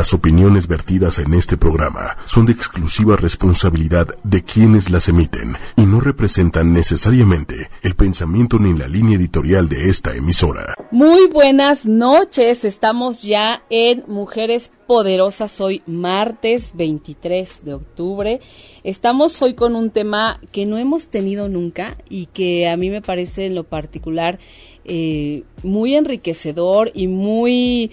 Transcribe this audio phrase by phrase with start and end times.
[0.00, 5.82] Las opiniones vertidas en este programa son de exclusiva responsabilidad de quienes las emiten y
[5.82, 10.74] no representan necesariamente el pensamiento ni la línea editorial de esta emisora.
[10.90, 18.40] Muy buenas noches, estamos ya en Mujeres Poderosas hoy martes 23 de octubre.
[18.82, 23.02] Estamos hoy con un tema que no hemos tenido nunca y que a mí me
[23.02, 24.38] parece en lo particular
[24.86, 27.92] eh, muy enriquecedor y muy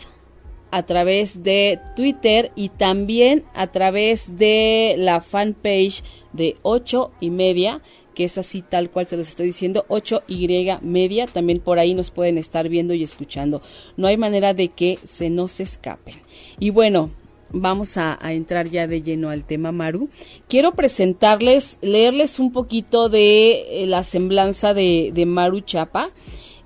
[0.77, 6.05] a través de Twitter y también a través de la fanpage
[6.35, 7.81] de 8 y media
[8.15, 12.11] que es así tal cual se los estoy diciendo, 8Y media, también por ahí nos
[12.11, 13.61] pueden estar viendo y escuchando.
[13.99, 16.15] No hay manera de que se nos escapen.
[16.59, 17.11] Y bueno,
[17.51, 20.09] vamos a, entrar ya de lleno al tema Maru.
[20.49, 26.09] Quiero presentarles, leerles un poquito de eh, la semblanza de, de Maru Chapa.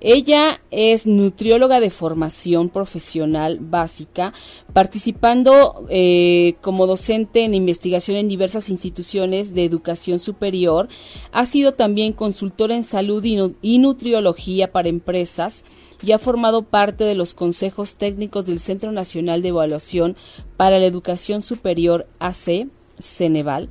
[0.01, 4.33] Ella es nutrióloga de formación profesional básica,
[4.73, 10.89] participando eh, como docente en investigación en diversas instituciones de educación superior.
[11.33, 15.65] Ha sido también consultora en salud y, nutriología para empresas
[16.03, 20.17] y ha formado parte de los consejos técnicos del Centro Nacional de Evaluación
[20.57, 23.69] para la Educación Superior AC, Ceneval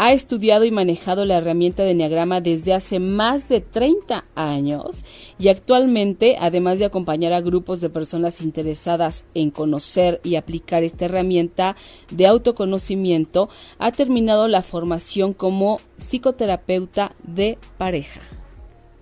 [0.00, 5.04] ha estudiado y manejado la herramienta de Enneagrama desde hace más de 30 años
[5.40, 11.06] y actualmente, además de acompañar a grupos de personas interesadas en conocer y aplicar esta
[11.06, 11.74] herramienta
[12.12, 13.48] de autoconocimiento,
[13.80, 18.20] ha terminado la formación como psicoterapeuta de pareja.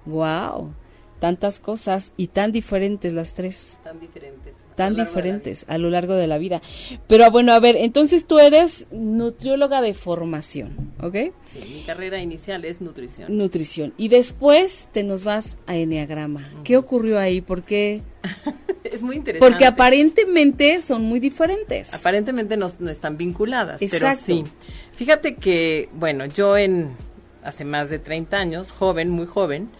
[0.06, 0.72] ¡Wow!
[1.18, 3.80] Tantas cosas y tan diferentes las tres.
[3.84, 6.62] Tan diferentes tan diferentes a lo largo de la vida.
[7.08, 11.16] Pero bueno, a ver, entonces tú eres nutrióloga de formación, ¿ok?
[11.44, 13.36] Sí, mi carrera inicial es nutrición.
[13.36, 13.94] Nutrición.
[13.96, 16.48] Y después te nos vas a Enneagrama.
[16.62, 17.40] ¿Qué ocurrió ahí?
[17.40, 18.02] ¿Por qué?
[18.84, 19.50] es muy interesante.
[19.50, 21.92] Porque aparentemente son muy diferentes.
[21.94, 24.44] Aparentemente no, están vinculadas, pero sí.
[24.92, 26.96] Fíjate que, bueno, yo en
[27.42, 29.70] hace más de 30 años, joven, muy joven,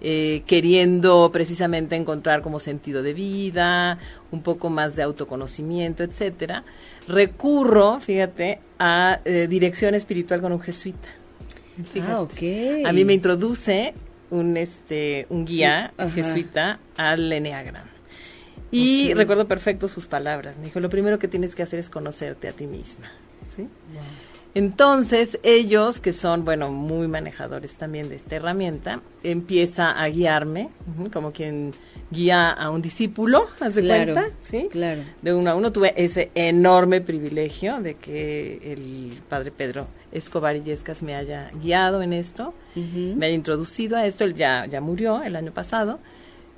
[0.00, 3.98] eh, queriendo precisamente encontrar como sentido de vida,
[4.30, 6.64] un poco más de autoconocimiento, etcétera,
[7.06, 11.08] recurro, fíjate, a eh, dirección espiritual con un jesuita.
[12.02, 12.26] Ah,
[12.84, 13.94] A mí me introduce
[14.30, 17.86] un este un guía jesuita al Enneagram.
[18.70, 20.56] Y recuerdo perfecto sus palabras.
[20.56, 23.10] Me dijo, lo primero que tienes que hacer es conocerte a ti misma.
[23.48, 23.66] ¿Sí?
[24.54, 30.70] Entonces, ellos, que son, bueno, muy manejadores también de esta herramienta, empieza a guiarme,
[31.12, 31.72] como quien
[32.10, 34.30] guía a un discípulo, ¿hace cuenta?
[34.40, 34.68] ¿Sí?
[34.70, 35.02] Claro.
[35.22, 40.62] De uno a uno tuve ese enorme privilegio de que el padre Pedro Escobar y
[40.62, 45.22] Yescas me haya guiado en esto, me haya introducido a esto, él ya, ya murió
[45.22, 46.00] el año pasado,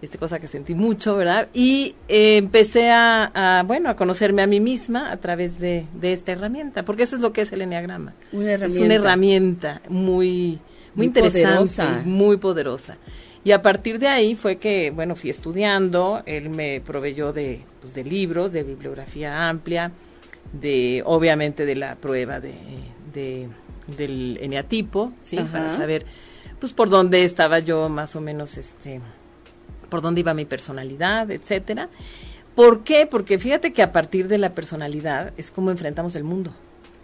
[0.03, 1.49] esta cosa que sentí mucho, ¿verdad?
[1.55, 6.85] Y eh, empecé a, bueno, a conocerme a mí misma a través de, esta herramienta,
[6.85, 8.13] porque eso es lo que es el enneagrama.
[8.33, 8.67] Una herramienta.
[8.67, 10.59] Es una herramienta muy,
[10.95, 12.99] muy, interesante, muy poderosa.
[13.45, 17.95] Y a partir de ahí fue que, bueno, fui estudiando, él me proveyó de, pues,
[17.95, 19.93] de libros, de bibliografía amplia,
[20.53, 22.57] de, obviamente, de la prueba de,
[23.87, 25.37] del eneatipo, ¿sí?
[25.37, 26.07] Para saber,
[26.59, 29.01] pues, por dónde estaba yo más o menos, este
[29.93, 31.91] por dónde iba mi personalidad, etcétera.
[32.55, 33.07] ¿Por qué?
[33.07, 36.51] Porque fíjate que a partir de la personalidad es como enfrentamos el mundo.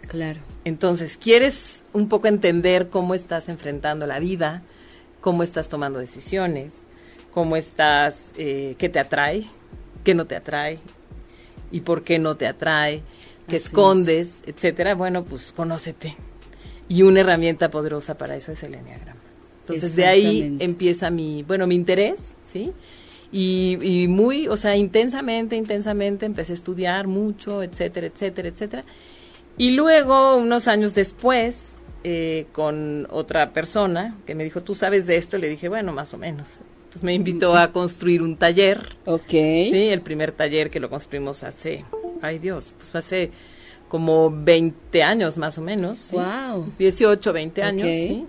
[0.07, 0.41] Claro.
[0.65, 4.63] Entonces, ¿quieres un poco entender cómo estás enfrentando la vida?
[5.21, 6.73] ¿Cómo estás tomando decisiones?
[7.31, 9.45] ¿Cómo estás, eh, qué te atrae?
[10.03, 10.79] ¿Qué no te atrae?
[11.71, 13.03] ¿Y por qué no te atrae?
[13.49, 14.37] ¿Qué escondes?
[14.47, 14.95] Etcétera.
[14.95, 16.17] Bueno, pues conócete.
[16.89, 19.18] Y una herramienta poderosa para eso es el Enneagrama.
[19.75, 22.73] Entonces de ahí empieza mi, bueno, mi interés, ¿sí?
[23.31, 28.85] Y, muy, o sea, intensamente, intensamente empecé a estudiar mucho, etcétera, etcétera, etcétera.
[29.59, 35.17] Y luego, unos años después, eh, con otra persona que me dijo, ¿tú sabes de
[35.17, 35.37] esto?
[35.37, 36.49] Le dije, bueno, más o menos.
[36.79, 38.97] Entonces me invitó a construir un taller.
[39.05, 39.29] Ok.
[39.29, 41.85] Sí, el primer taller que lo construimos hace,
[42.23, 43.31] ay Dios, pues hace
[43.89, 45.99] como 20 años más o menos.
[45.99, 46.17] ¿sí?
[46.17, 46.73] Wow.
[46.79, 48.27] 18, 20 años, ¿sí?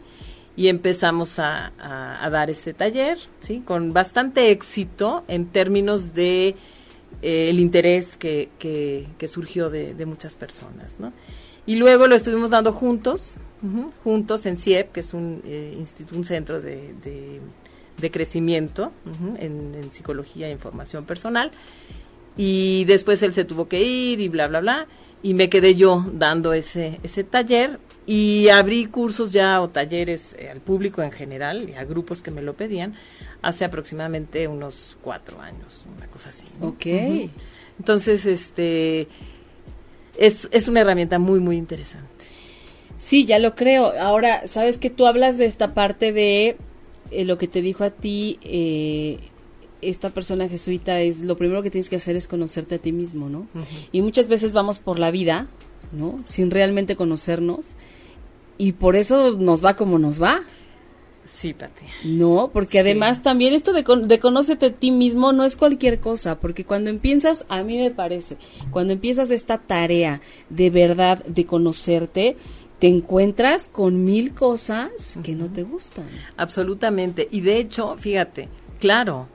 [0.59, 1.71] Y empezamos a,
[2.29, 3.63] dar este taller, ¿sí?
[3.63, 6.49] Con bastante éxito en términos de
[7.21, 8.49] eh, el interés que,
[9.25, 11.13] surgió de, muchas personas, ¿no?
[11.65, 13.35] Y luego lo estuvimos dando juntos,
[14.03, 17.39] juntos en CIEP, que es un, eh, instituto, un centro de,
[18.11, 18.91] crecimiento
[19.37, 21.51] en, en psicología e información personal.
[22.35, 24.87] Y después él se tuvo que ir y bla, bla, bla.
[25.23, 27.79] Y me quedé yo dando ese, ese taller
[28.11, 32.31] y abrí cursos ya o talleres eh, al público en general y a grupos que
[32.31, 32.95] me lo pedían
[33.43, 36.47] hace aproximadamente unos cuatro años, una cosa así.
[36.59, 36.69] ¿no?
[36.69, 36.87] Ok.
[37.77, 39.07] Entonces, este,
[40.17, 42.25] es, es una herramienta muy, muy interesante.
[42.97, 43.93] Sí, ya lo creo.
[43.99, 46.57] Ahora, sabes que tú hablas de esta parte de
[47.11, 49.19] eh, lo que te dijo a ti eh,
[49.83, 53.29] esta persona jesuita es lo primero que tienes que hacer es conocerte a ti mismo,
[53.29, 53.45] ¿no?
[53.91, 55.45] Y muchas veces vamos por la vida,
[55.91, 56.19] ¿no?
[56.23, 57.75] Sin realmente conocernos
[58.59, 60.41] y por eso nos va como nos va.
[61.25, 61.85] Sí, Pati.
[62.05, 62.77] No, porque Sí.
[62.79, 66.65] además también esto de, con- de conócete a ti mismo no es cualquier cosa, porque
[66.65, 68.37] cuando empiezas, a mí me parece,
[68.71, 72.35] cuando empiezas esta tarea de verdad de conocerte,
[72.79, 76.05] te encuentras con mil cosas que no te gustan.
[76.37, 77.27] Absolutamente.
[77.29, 78.47] Y de hecho, fíjate,
[78.79, 79.27] claro.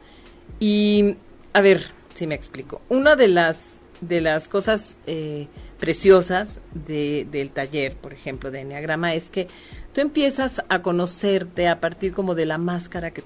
[0.59, 1.15] Y
[1.53, 1.83] a ver,
[2.15, 2.81] si me explico.
[2.89, 5.47] Una de las de las cosas eh,
[5.89, 9.49] preciosas de- del taller, por ejemplo, de Enneagrama, es que
[9.93, 13.23] tú empiezas a conocerte a partir como de la máscara que,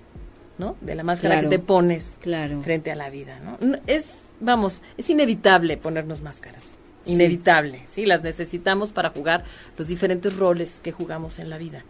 [0.58, 0.74] ¿no?
[0.80, 1.48] De la máscara Claro.
[1.50, 2.60] que te pones Claro.
[2.62, 3.58] frente a la vida, ¿no?
[3.86, 4.10] Es,
[4.40, 6.64] vamos, es inevitable ponernos máscaras.
[7.04, 7.12] Sí.
[7.12, 9.44] Inevitable, sí, las necesitamos para jugar
[9.76, 11.84] los diferentes roles que jugamos en la vida.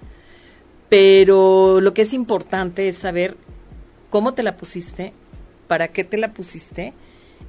[0.91, 3.38] Pero lo que es importante es saber
[4.11, 5.15] cómo te la pusiste,
[5.67, 6.93] para qué te la pusiste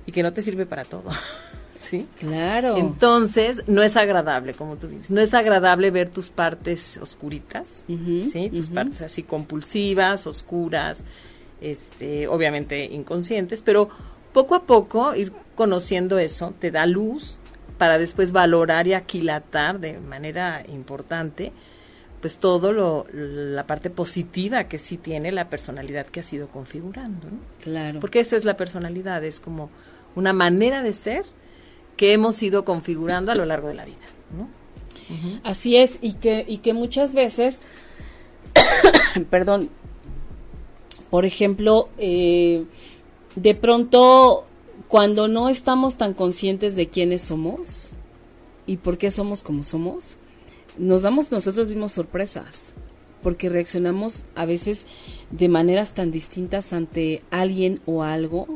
[0.05, 1.03] y que no te sirve para todo.
[1.79, 2.07] ¿Sí?
[2.19, 2.75] Claro.
[2.77, 8.49] Entonces, no es agradable, como tú dices, no es agradable ver tus partes oscuritas, ¿sí?
[8.49, 11.05] Tus partes así compulsivas, oscuras,
[11.61, 13.89] este, obviamente inconscientes, pero
[14.33, 17.37] poco a poco ir conociendo eso te da luz
[17.77, 21.53] para después valorar y aquilatar de manera importante
[22.19, 27.29] pues todo lo la parte positiva que sí tiene la personalidad que has ido configurando,
[27.29, 27.37] ¿no?
[27.63, 28.01] Claro.
[28.01, 29.69] Porque eso es la personalidad, es como
[30.15, 31.23] una manera de ser
[31.99, 33.97] que hemos ido configurando a lo largo de la vida.
[35.43, 37.59] Así es, y que, y que muchas veces,
[39.29, 39.69] perdón,
[41.09, 42.63] por ejemplo, eh,
[43.35, 44.45] de pronto,
[44.87, 47.91] cuando no estamos tan conscientes de quiénes somos
[48.65, 50.15] y por qué somos como somos,
[50.77, 52.75] nos damos nosotros mismos sorpresas,
[53.21, 54.87] porque reaccionamos a veces
[55.31, 58.47] de maneras tan distintas ante alguien o algo,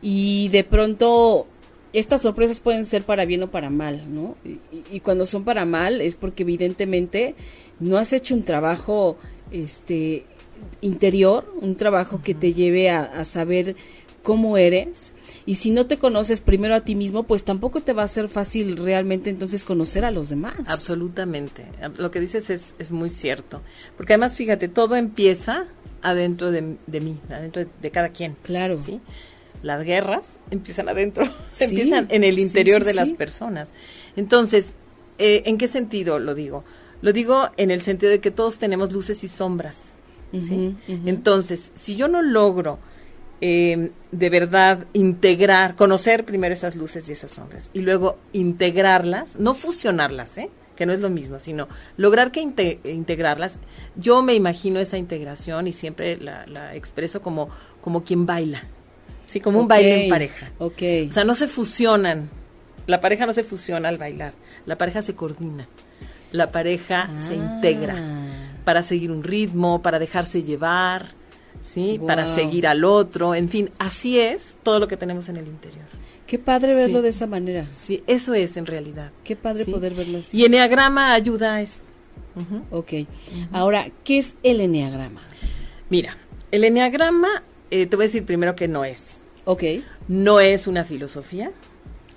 [0.00, 1.48] y de pronto
[1.94, 4.36] estas sorpresas pueden ser para bien o para mal, ¿no?
[4.92, 7.34] Y, cuando son para mal es porque evidentemente
[7.80, 9.16] no has hecho un trabajo
[9.50, 10.24] este
[10.80, 13.76] interior, un trabajo que te lleve a, a saber
[14.22, 15.12] cómo eres.
[15.46, 18.28] Y si no te conoces primero a ti mismo, pues tampoco te va a ser
[18.28, 20.54] fácil realmente entonces conocer a los demás.
[20.66, 21.66] Absolutamente.
[21.82, 23.60] Ab- Lo que dices es, es muy cierto.
[23.96, 25.66] Porque además, fíjate, todo empieza
[26.00, 28.36] adentro de, de mí, adentro de, de cada quien.
[28.42, 28.80] Claro.
[28.80, 29.00] ¿sí?
[29.64, 33.72] Las guerras empiezan adentro, Sí, empiezan en el interior sí, de las personas.
[34.14, 34.74] Entonces,
[35.18, 36.64] eh, ¿en qué sentido lo digo?
[37.02, 39.96] Lo digo en el sentido de que todos tenemos luces y sombras.
[41.06, 42.78] Entonces, si yo no logro
[43.40, 49.54] eh, de verdad integrar, conocer primero esas luces y esas sombras y luego integrarlas, no
[49.54, 50.50] fusionarlas, ¿eh?
[50.76, 53.58] que no es lo mismo, sino lograr que inte- integrarlas.
[53.96, 57.48] Yo me imagino esa integración y siempre la, la expreso como,
[57.80, 58.64] como quien baila,
[59.24, 60.50] sí, como un baile en pareja.
[60.58, 60.82] Ok.
[61.08, 62.28] O sea, no se fusionan.
[62.86, 64.32] La pareja no se fusiona al bailar.
[64.66, 65.66] La pareja se coordina.
[66.32, 67.36] La pareja se Ah.
[67.36, 67.96] integra
[68.64, 71.08] para seguir un ritmo, para dejarse llevar,
[71.60, 72.00] ¿sí?
[72.06, 73.34] Para seguir al otro.
[73.34, 75.84] En fin, así es todo lo que tenemos en el interior.
[76.26, 77.02] Qué padre verlo Sí.
[77.02, 77.66] de esa manera.
[77.72, 79.10] Sí, eso es en realidad.
[79.22, 79.70] Qué padre Sí.
[79.70, 80.36] poder verlo así.
[80.38, 81.80] Y Enneagrama ayuda a eso.
[82.70, 82.92] Ok.
[83.52, 85.20] Ahora, ¿qué es el enneagrama?
[85.90, 86.16] Mira,
[86.50, 87.28] el Enneagrama,
[87.70, 89.20] eh, te voy a decir primero que no es.
[89.44, 89.62] Ok.
[90.08, 91.52] No es una filosofía.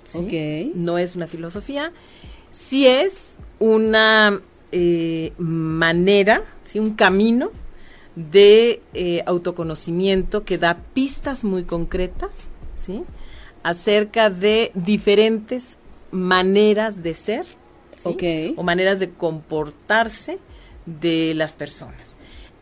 [0.04, 0.18] ¿sí?
[0.18, 0.76] Ok.
[0.76, 1.92] No es una filosofía.
[2.50, 4.40] Sí es una
[4.72, 6.78] eh, manera, ¿sí?
[6.78, 7.50] un camino
[8.16, 13.04] de eh, autoconocimiento que da pistas muy concretas, ¿sí?
[13.62, 15.78] acerca de diferentes
[16.10, 17.46] maneras de ser,
[17.96, 18.08] ¿sí?
[18.08, 18.58] Ok.
[18.58, 20.38] o maneras de comportarse
[20.86, 22.16] de las personas.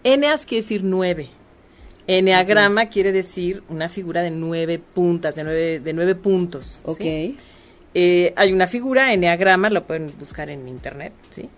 [0.05, 1.28] Eneas quiere decir nueve.
[2.07, 6.81] Enneagrama quiere decir una figura de nueve puntas, de nueve, de nueve puntos.
[6.85, 6.99] Ok.
[6.99, 7.37] ¿sí?
[7.95, 11.49] Eh, hay una figura, enneagrama, lo pueden buscar en internet, ¿sí?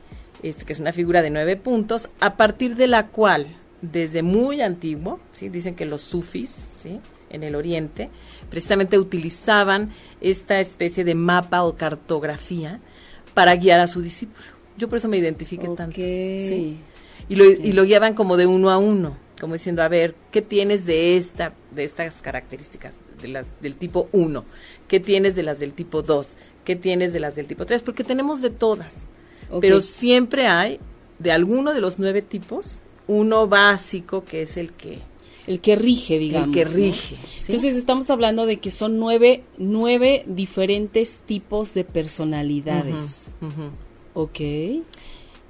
[0.43, 3.49] Este, que es una figura de nueve puntos, a partir de la cual,
[3.83, 5.49] desde muy antiguo, ¿sí?
[5.49, 7.01] dicen que los sufis, ¿sí?
[7.31, 8.09] en el oriente,
[8.49, 9.91] precisamente utilizaban
[10.21, 12.81] esta especie de mapa o cartografía
[13.35, 14.47] para guiar a su discípulo.
[14.77, 15.77] Yo por eso me identifique Ok.
[15.77, 15.97] tanto.
[15.97, 16.79] ¿sí?
[17.29, 20.43] Y, lo, y lo guiaban como de uno a uno, como diciendo, a ver, ¿qué
[20.43, 24.45] tienes de esta de estas características de las del tipo 1?
[24.89, 26.37] ¿Qué tienes de las del tipo 2?
[26.65, 27.83] ¿Qué tienes de las del tipo 3?
[27.83, 28.97] Porque tenemos de todas.
[29.61, 30.79] Pero siempre hay
[31.19, 34.99] de alguno de los nueve tipos uno básico que es el que
[35.47, 36.49] El que rige, digamos.
[36.49, 36.71] el que ¿no?
[36.73, 37.17] rige.
[37.17, 37.45] ¿sí?
[37.47, 43.33] Entonces estamos hablando de que son nueve, nueve diferentes tipos de personalidades.
[43.41, 43.71] Ujú.
[44.15, 44.41] Ok.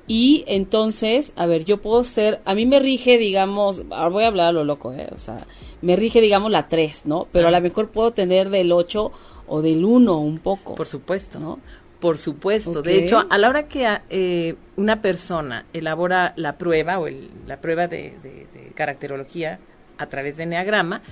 [0.08, 4.28] Y entonces, a ver, yo puedo ser, a mí me rige, digamos, ahora voy a
[4.28, 5.08] hablar a lo loco, ¿eh?
[5.14, 5.46] O sea,
[5.82, 7.28] me rige, digamos, la 3, ¿no?
[7.30, 9.12] Pero a lo mejor puedo tener del 8
[9.46, 10.74] o del 1 un poco.
[10.74, 11.38] Por supuesto.
[11.38, 11.58] ¿no?
[12.00, 12.80] Por supuesto.
[12.82, 17.28] De hecho, a la hora que ah, eh, una persona elabora la prueba o el-
[17.46, 19.58] la prueba de, de- de caracterología
[19.98, 21.02] a través de Enneagrama,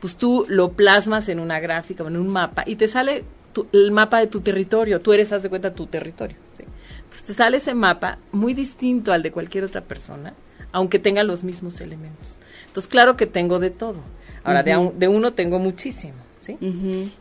[0.00, 3.66] pues tú lo plasmas en una gráfica o en un mapa y te sale tu-
[3.72, 5.00] el mapa de tu territorio.
[5.00, 6.36] Tú eres, haz de cuenta, tu territorio.
[7.24, 10.34] Te sale ese mapa muy distinto al de cualquier otra persona,
[10.72, 12.38] aunque tenga los mismos elementos.
[12.66, 13.98] Entonces, claro que tengo de todo.
[14.44, 16.14] Ahora, de, a un- de uno tengo muchísimo.
[16.40, 16.56] ¿sí?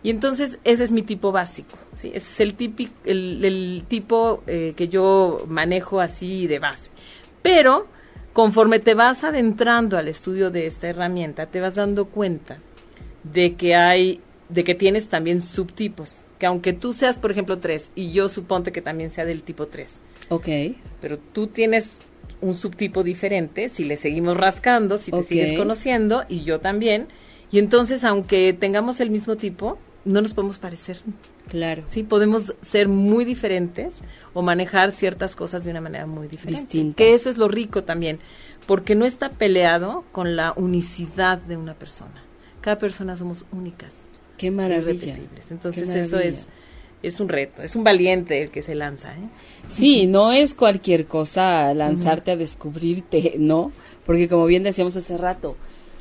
[0.02, 2.08] Y entonces ese es mi tipo básico, ¿sí?
[2.08, 6.90] Ese es el, típico, el, el tipo eh, que yo manejo así de base.
[7.44, 7.86] Pero
[8.34, 12.58] conforme te vas adentrando al estudio de esta herramienta, te vas dando cuenta
[13.22, 16.18] de que hay, de que tienes también subtipos.
[16.42, 19.68] Que aunque tú seas, por ejemplo, 3 y yo suponte que también sea del tipo
[19.68, 20.48] 3, Ok.
[21.00, 22.00] pero tú tienes
[22.42, 25.24] un subtipo diferente, si le seguimos rascando, si te Ok.
[25.26, 27.10] sigues conociendo, y yo también,
[27.52, 30.98] y entonces aunque tengamos el mismo tipo, no nos podemos parecer,
[31.48, 31.84] Claro.
[31.86, 32.02] ¿sí?
[32.02, 34.00] Podemos ser muy diferentes
[34.34, 36.60] o manejar ciertas cosas de una manera muy diferente.
[36.62, 36.96] Distinta.
[36.98, 38.18] Que eso es lo rico también,
[38.66, 42.24] porque no está peleado con la unicidad de una persona.
[42.62, 43.96] Cada persona somos únicas,
[44.42, 45.16] Qué maravilla.
[45.50, 46.40] Entonces Qué eso maravilla.
[46.40, 46.48] es,
[47.04, 49.30] es un reto, es un valiente el que se lanza, ¿eh?
[49.68, 53.72] Sí, no es cualquier cosa lanzarte a descubrirte, ¿no?
[54.06, 55.56] Porque como bien decíamos hace rato,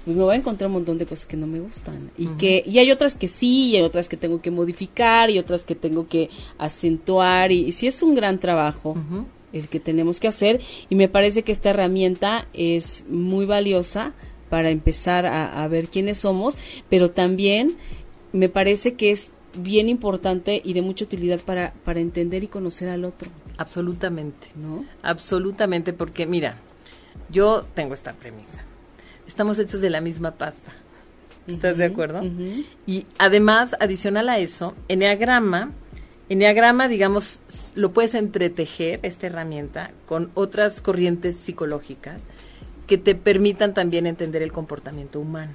[0.06, 2.62] pues me voy a encontrar un montón de cosas que no me gustan y que
[2.66, 5.75] y hay otras que sí, y hay otras que tengo que modificar y otras que
[5.75, 9.26] tengo que acentuar y, y sí es un gran trabajo Ujú.
[9.52, 14.14] el que tenemos que hacer y me parece que esta herramienta es muy valiosa
[14.49, 16.56] para empezar a, a ver quiénes somos,
[16.88, 17.76] pero también
[18.32, 22.88] me parece que es bien importante y de mucha utilidad para, para entender y conocer
[22.88, 24.49] al otro, Absolutamente.
[24.56, 24.87] ¿no?
[25.02, 26.56] Absolutamente, porque mira,
[27.28, 28.62] yo tengo esta premisa.
[29.26, 30.72] Estamos hechos de la misma pasta.
[31.46, 32.22] ¿Estás de acuerdo?
[32.87, 35.72] Y además, adicional a eso, Enneagrama,
[36.28, 37.40] Enneagrama, digamos,
[37.75, 42.25] lo puedes entretejer, esta herramienta, con otras corrientes psicológicas
[42.87, 45.52] que te permitan también entender el comportamiento humano.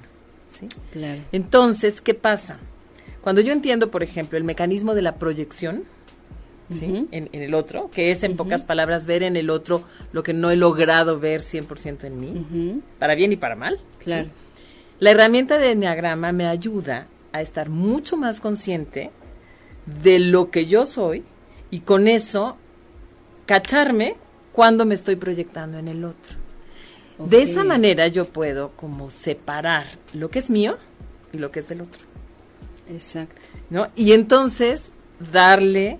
[0.58, 0.68] ¿Sí?
[0.92, 1.20] Claro.
[1.32, 2.58] Entonces, ¿qué pasa?
[3.20, 5.84] Cuando yo entiendo, por ejemplo, el mecanismo de la proyección,
[6.70, 7.08] ¿sí?
[7.10, 10.32] En, en el otro, que es en pocas palabras ver en el otro lo que
[10.32, 13.78] no he logrado ver 100% en mí, para bien y para mal.
[13.78, 14.04] ¿sí?
[14.04, 14.28] Claro.
[14.98, 19.10] La herramienta de Enneagrama me ayuda a estar mucho más consciente
[20.02, 21.22] de lo que yo soy
[21.70, 22.56] y con eso
[23.44, 24.16] cacharme
[24.52, 26.45] cuando me estoy proyectando en el otro.
[27.18, 30.76] De esa manera yo puedo como separar lo que es mío
[31.32, 32.02] y lo que es del otro.
[32.88, 33.40] Exacto.
[33.70, 33.88] ¿no?
[33.96, 34.90] Y entonces
[35.32, 35.98] darle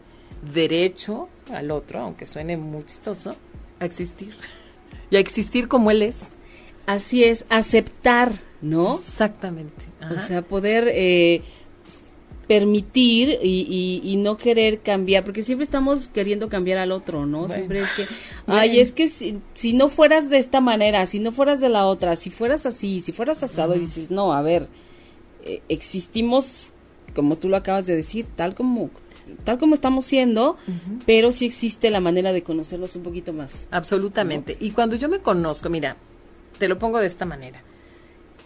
[0.52, 3.34] derecho al otro, aunque suene muy chistoso,
[3.80, 4.34] a existir.
[5.10, 6.16] Y a existir como él es.
[6.86, 8.94] Así es, aceptar, ¿no?
[8.94, 9.84] Exactamente.
[10.14, 11.42] O sea, poder eh,
[12.46, 17.38] permitir y, y- y no querer cambiar, porque siempre estamos queriendo cambiar al otro, ¿no?
[17.40, 17.54] Bueno.
[17.54, 18.06] Siempre es que,
[18.46, 21.86] ay, es que si, si no fueras de esta manera, si no fueras de la
[21.86, 24.68] otra, si fueras así, si fueras asado, y dices, no, a ver,
[25.44, 26.70] eh, existimos,
[27.14, 28.90] como tú lo acabas de decir, tal como
[29.42, 30.56] tal como estamos siendo,
[31.04, 33.66] pero sí existe la manera de conocerlos un poquito más.
[33.72, 34.56] Absolutamente.
[34.60, 35.96] Y cuando yo me conozco, mira,
[36.60, 37.60] te lo pongo de esta manera.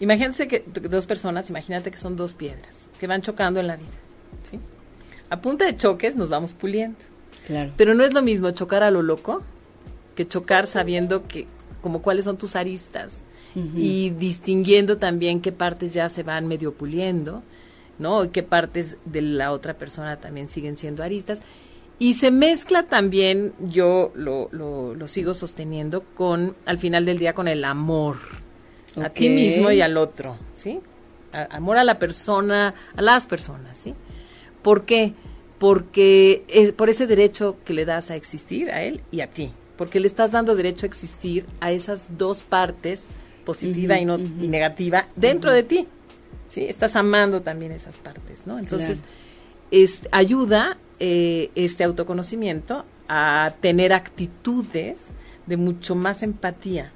[0.01, 3.87] Imagínense que dos personas, imagínate que son dos piedras que van chocando en la vida.
[4.49, 4.59] ¿sí?
[5.29, 6.97] A punta de choques nos vamos puliendo.
[7.45, 7.71] Claro.
[7.77, 9.43] Pero no es lo mismo chocar a lo loco
[10.15, 11.45] que chocar sabiendo que
[11.81, 13.21] como cuáles son tus aristas
[13.75, 17.43] y distinguiendo también qué partes ya se van medio puliendo,
[17.99, 18.23] ¿no?
[18.23, 21.41] Y qué partes de la otra persona también siguen siendo aristas.
[21.99, 27.33] Y se mezcla también, yo lo, lo, lo sigo sosteniendo, con, al final del día,
[27.33, 28.17] con el amor
[28.97, 30.79] a ti mismo y al otro, ¿sí?
[31.33, 33.93] A- amor a la persona, a las personas, ¿sí?
[34.61, 35.13] ¿Por qué?
[35.59, 39.51] Porque es por ese derecho que le das a existir a él y a ti.
[39.77, 43.05] Porque le estás dando derecho a existir a esas dos partes,
[43.45, 45.87] positiva y, no, y negativa, dentro de ti.
[46.47, 46.65] ¿Sí?
[46.65, 48.59] Estás amando también esas partes, ¿no?
[48.59, 49.13] Entonces, Claro.
[49.71, 55.01] es, ayuda eh, este autoconocimiento a tener actitudes
[55.47, 56.91] de mucho más empatía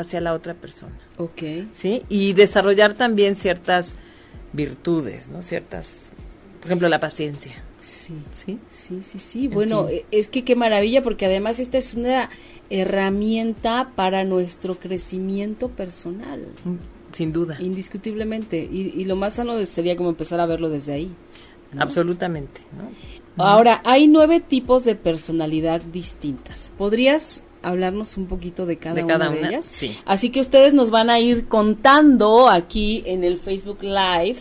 [0.00, 0.98] hacia la otra persona.
[1.16, 1.42] Ok.
[1.72, 2.02] ¿Sí?
[2.08, 3.94] Y desarrollar también ciertas
[4.52, 5.42] virtudes, ¿no?
[5.42, 6.12] Ciertas,
[6.60, 7.62] por ejemplo, la paciencia.
[7.80, 8.14] Sí.
[8.30, 8.58] ¿Sí?
[8.70, 9.48] Sí, sí, sí.
[9.48, 12.30] Bueno, eh, es que qué maravilla, porque además esta es una
[12.68, 16.46] herramienta para nuestro crecimiento personal.
[16.64, 16.76] Mm,
[17.12, 17.56] sin duda.
[17.60, 18.62] Indiscutiblemente.
[18.70, 21.10] Y, y lo más sano sería como empezar a verlo desde ahí.
[21.72, 21.82] ¿no?
[21.82, 22.90] Absolutamente, ¿no?
[23.44, 26.72] Ahora, hay nueve tipos de personalidad distintas.
[26.76, 29.64] ¿Podrías hablarnos un poquito de cada, De cada una de ellas?
[29.64, 29.96] sí.
[30.04, 34.38] Así que ustedes nos van a ir contando aquí en el Facebook Live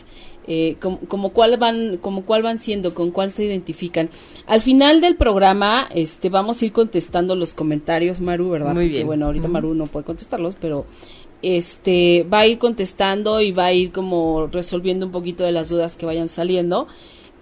[0.51, 4.09] eh, como, como cuál van como cuál van siendo, con cuál se identifican.
[4.47, 8.73] Al final del programa, este, vamos a ir contestando los comentarios, Maru, ¿verdad?
[8.73, 9.07] Muy Porque, bien.
[9.07, 9.47] bueno, ahorita.
[9.47, 10.87] Maru no puede contestarlos, pero
[11.43, 15.69] este va a ir contestando y va a ir como resolviendo un poquito de las
[15.69, 16.87] dudas que vayan saliendo.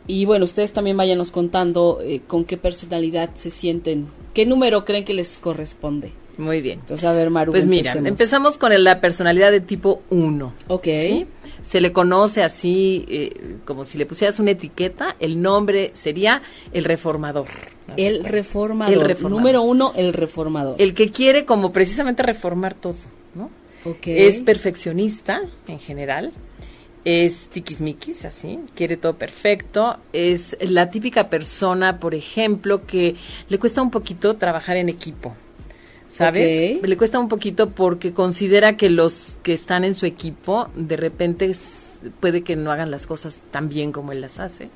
[0.08, 5.04] Y bueno, ustedes también váyanos contando eh, con qué personalidad se sienten, qué número creen
[5.06, 6.12] que les corresponde.
[6.38, 6.80] Muy bien.
[6.82, 7.52] Entonces, a ver, Maru.
[7.52, 10.54] Pues mira, empezamos con el- la personalidad de tipo 1.
[10.68, 10.84] Ok.
[10.84, 11.26] ¿sí?
[11.64, 16.84] Se le conoce así, eh, como si le pusieras una etiqueta, el nombre sería el
[16.86, 17.48] reformador.
[17.88, 17.96] ¿no?
[17.98, 18.94] El ¿Se reformador.
[18.94, 19.40] El reformador.
[19.42, 20.76] Número uno, el reformador.
[20.80, 22.96] El que quiere como precisamente reformar todo,
[23.34, 23.50] ¿no?
[23.84, 24.06] Ok.
[24.08, 26.32] Es perfeccionista en general,
[27.08, 33.16] es tiquismiquis, así, quiere todo perfecto, es la típica persona, por ejemplo, que
[33.48, 35.34] le cuesta un poquito trabajar en equipo,
[36.10, 36.82] ¿sabes?
[36.86, 41.50] Le cuesta un poquito porque considera que los que están en su equipo de repente
[42.20, 44.70] puede que no hagan las cosas tan bien como él las hace.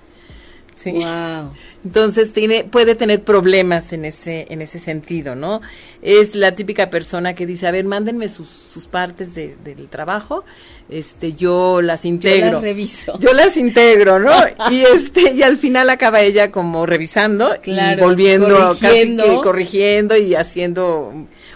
[0.76, 0.92] Sí.
[0.94, 1.52] Wow.
[1.86, 5.62] Entonces tiene, puede tener problemas en ese, en ese sentido, ¿no?
[6.02, 10.44] Es la típica persona que dice, a ver, mándenme sus, sus partes de- del trabajo,
[10.90, 12.54] este, yo las integro.
[12.54, 13.18] las reviso.
[13.20, 14.32] Yo las integro, ¿no?
[14.72, 18.48] y este, y al final acaba ella como revisando Claro, y volviendo
[18.80, 19.24] corrigiendo.
[19.24, 21.14] casi que corrigiendo y haciendo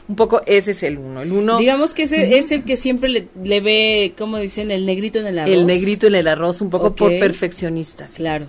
[0.07, 1.21] un poco, ese es el uno.
[1.23, 4.85] El uno, Digamos que ese es el que siempre le, le ve, como dicen, el
[4.85, 5.53] negrito en el arroz.
[5.53, 8.07] el negrito en el arroz, un poco por perfeccionista.
[8.15, 8.45] Claro.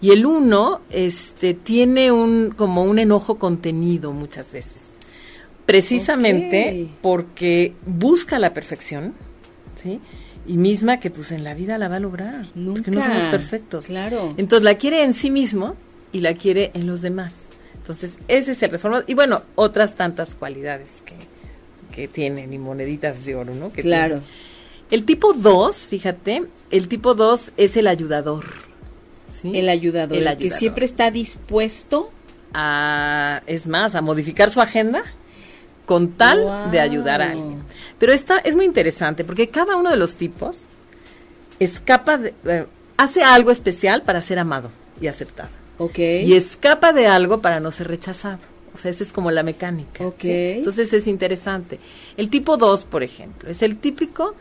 [0.00, 4.82] Y el uno, este, tiene un, como un enojo contenido muchas veces.
[5.64, 9.14] Precisamente porque busca la perfección,
[9.82, 10.00] ¿sí?
[10.46, 12.46] Y misma que pues en la vida la va a lograr.
[12.54, 13.02] Porque no Nunca.
[13.02, 13.86] somos perfectos.
[13.86, 14.32] Claro.
[14.36, 15.74] Entonces la quiere en sí mismo
[16.12, 17.34] y la quiere en los demás.
[17.74, 19.04] Entonces ese es el reformador.
[19.08, 21.14] Y bueno, otras tantas cualidades que,
[21.94, 23.72] que tienen y moneditas de oro, ¿no?
[23.72, 24.16] Que Claro.
[24.20, 24.46] tienen.
[24.92, 28.44] El tipo 2, fíjate, el tipo 2 es el ayudador.
[29.42, 29.52] ¿Sí?
[29.54, 30.16] El ayudador.
[30.16, 30.58] El el que ayudador.
[30.58, 32.10] siempre está dispuesto.
[32.58, 35.02] a, es más, a modificar su agenda
[35.84, 36.70] con tal Wow.
[36.70, 37.62] de ayudar a alguien.
[37.98, 40.64] Pero esta es muy interesante porque cada uno de los tipos
[41.60, 42.64] escapa de, eh,
[42.96, 44.70] hace algo especial para ser amado
[45.00, 45.50] y aceptado.
[45.78, 45.98] Ok.
[45.98, 48.38] Y escapa de algo para no ser rechazado.
[48.74, 50.06] O sea, esa es como la mecánica.
[50.06, 50.20] Ok.
[50.22, 50.30] ¿sí?
[50.58, 51.78] Entonces es interesante.
[52.16, 54.34] El tipo 2, por ejemplo, es el típico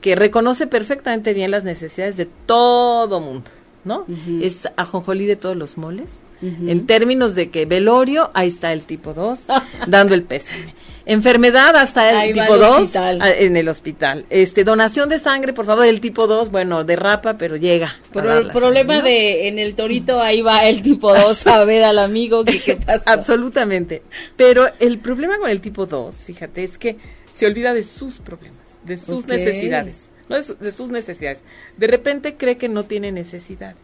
[0.00, 3.50] que reconoce perfectamente bien las necesidades de todo mundo,
[3.84, 4.00] ¿no?
[4.00, 4.40] Ujú.
[4.42, 6.18] Es ajonjolí de todos los moles.
[6.42, 9.44] En términos de que velorio, ahí está el tipo 2,
[9.88, 10.74] dando el pésame.
[11.04, 13.22] Enfermedad, hasta el Ahí tipo al 2 hospital.
[13.38, 14.24] en el hospital.
[14.30, 17.94] Este, donación de sangre, por favor, el tipo 2, bueno, derrapa, pero llega.
[18.14, 19.02] dar el problema sangre, ¿no?
[19.02, 22.76] de en el torito, ahí va el tipo 2 a ver al amigo que qué
[22.76, 23.02] pasó.
[23.10, 24.02] Absolutamente.
[24.36, 26.96] Pero el problema con el tipo 2, fíjate, es que
[27.30, 30.09] se olvida de sus problemas, de sus necesidades.
[30.30, 31.40] No de, de sus necesidades.
[31.76, 33.76] De repente cree que no tiene necesidades.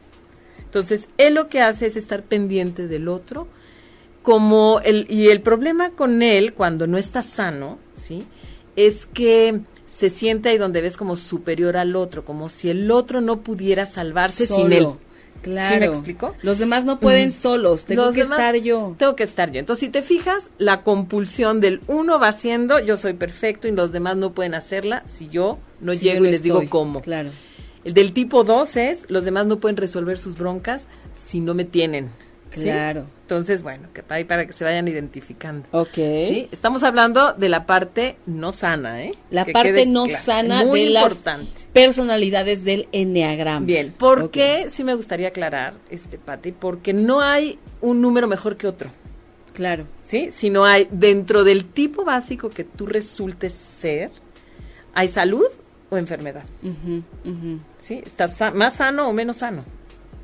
[0.64, 3.46] Entonces, él lo que hace es estar pendiente del otro,
[4.22, 8.26] como el, y el problema con él cuando no está sano, ¿sí?
[8.74, 13.20] Es que se siente ahí donde ves como superior al otro, como si el otro
[13.20, 14.88] no pudiera salvarse sin él.
[15.42, 15.74] Claro.
[15.74, 16.34] ¿Sí me explico?
[16.42, 18.94] Los demás no pueden solos, tengo Los que demás- estar yo.
[18.98, 19.60] Tengo que estar yo.
[19.60, 23.92] Entonces, si te fijas, la compulsión del uno va haciendo, yo soy perfecto y los
[23.92, 27.00] demás no pueden hacerla si yo no Si yo llego y les digo cómo.
[27.02, 27.30] Claro.
[27.84, 31.64] El del tipo 2 es, los demás no pueden resolver sus broncas si no me
[31.64, 32.10] tienen.
[32.56, 32.62] ¿Sí?
[32.64, 33.04] Claro.
[33.22, 35.68] Entonces, bueno, que para, para que se vayan identificando.
[35.72, 35.94] Ok.
[35.94, 36.48] ¿Sí?
[36.52, 39.14] Estamos hablando de la parte no sana, ¿eh?
[39.30, 41.24] La Que parte no sana Muy de las
[41.72, 43.64] personalidades del enneagrama.
[43.66, 48.66] Bien, porque sí me gustaría aclarar, este, Pati, porque no hay un número mejor que
[48.66, 48.90] otro.
[49.54, 49.84] Claro.
[50.04, 50.30] ¿sí?
[50.32, 54.10] Sino hay dentro del tipo básico que tú resultes ser,
[54.94, 55.46] hay salud
[55.90, 56.44] o enfermedad.
[57.78, 58.02] ¿sí?
[58.04, 59.64] Estás sa- más sano o menos sano,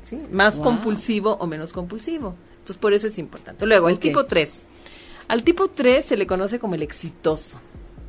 [0.03, 0.21] ¿sí?
[0.31, 0.63] Más Wow.
[0.65, 2.35] compulsivo o menos compulsivo.
[2.59, 3.65] Entonces, por eso es importante.
[3.65, 4.63] Luego, el tipo 3.
[5.27, 7.59] Al tipo 3 se le conoce como el exitoso.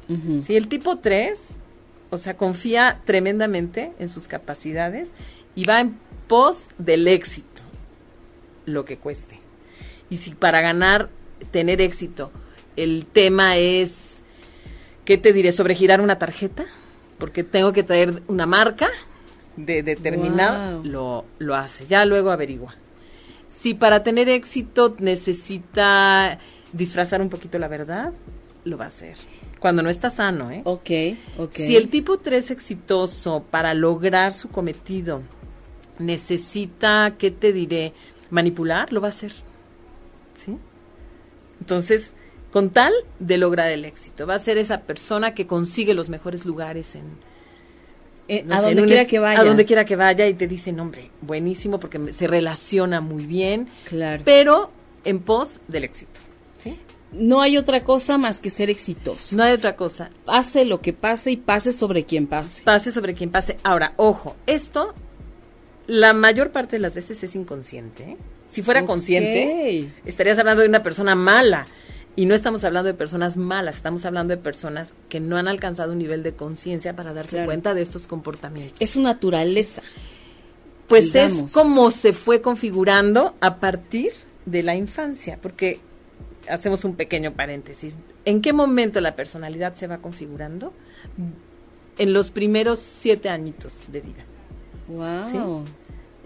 [0.09, 0.43] Ujú.
[0.43, 0.55] ¿sí?
[0.57, 1.39] El tipo 3,
[2.11, 5.09] o sea, confía tremendamente en sus capacidades
[5.57, 5.97] y va en
[6.29, 7.63] pos del éxito.
[8.67, 9.39] lo que cueste.
[10.09, 11.11] Y si para ganar,
[11.51, 12.31] tener éxito,
[12.77, 14.21] el tema es,
[15.05, 15.53] ¿qué te diré?
[15.53, 16.65] ¿Sobre girar una tarjeta?
[17.19, 18.89] Porque tengo que traer una marca
[19.57, 20.85] de determinada, Wow.
[20.85, 21.87] lo, lo hace.
[21.87, 22.75] Ya luego averigua.
[23.49, 26.39] Si para tener éxito necesita
[26.73, 28.13] disfrazar un poquito la verdad,
[28.65, 29.17] lo va a hacer.
[29.61, 30.63] Cuando no está sano, ¿eh?
[30.65, 30.91] Ok,
[31.39, 31.53] ok.
[31.55, 35.23] Si el tipo 3 exitoso para lograr su cometido
[35.99, 37.93] necesita, ¿qué te diré?
[38.31, 39.33] Manipular, lo va a hacer.
[40.35, 40.59] ¿Sí?
[41.61, 42.13] Entonces,
[42.53, 46.45] con tal de lograr el éxito, va a ser esa persona que consigue los mejores
[46.45, 47.05] lugares en,
[48.29, 49.41] Eh, no a sé, donde quiera que vaya.
[49.41, 53.27] A donde quiera que vaya y te dicen, hombre, buenísimo porque me- se relaciona muy
[53.27, 54.23] bien, Claro.
[54.25, 54.71] pero
[55.05, 56.21] en pos del éxito.
[56.59, 56.79] ¿Sí?
[57.13, 59.37] No hay otra cosa más que ser exitoso.
[59.37, 60.09] No hay otra cosa.
[60.25, 62.63] Pase lo que pase y pase sobre quien pase.
[62.63, 63.59] Pase sobre quien pase.
[63.63, 64.95] Ahora, ojo, esto
[65.87, 68.03] la mayor parte de las veces es inconsciente.
[68.05, 68.17] ¿eh?
[68.49, 71.67] Si fuera consciente, estarías hablando de una persona mala.
[72.17, 75.93] Y no estamos hablando de personas malas, estamos hablando de personas que no han alcanzado
[75.93, 77.47] un nivel de conciencia para darse Claro.
[77.47, 78.81] cuenta de estos comportamientos.
[78.81, 79.83] Es su naturaleza.
[80.89, 81.45] Pues digamos.
[81.47, 84.13] es como se fue configurando a partir
[84.47, 85.81] de la infancia, porque
[86.49, 87.97] hacemos un pequeño paréntesis.
[88.25, 90.73] ¿En qué momento la personalidad se va configurando?
[91.99, 94.25] En los primeros siete añitos de vida.
[94.89, 95.65] Wow.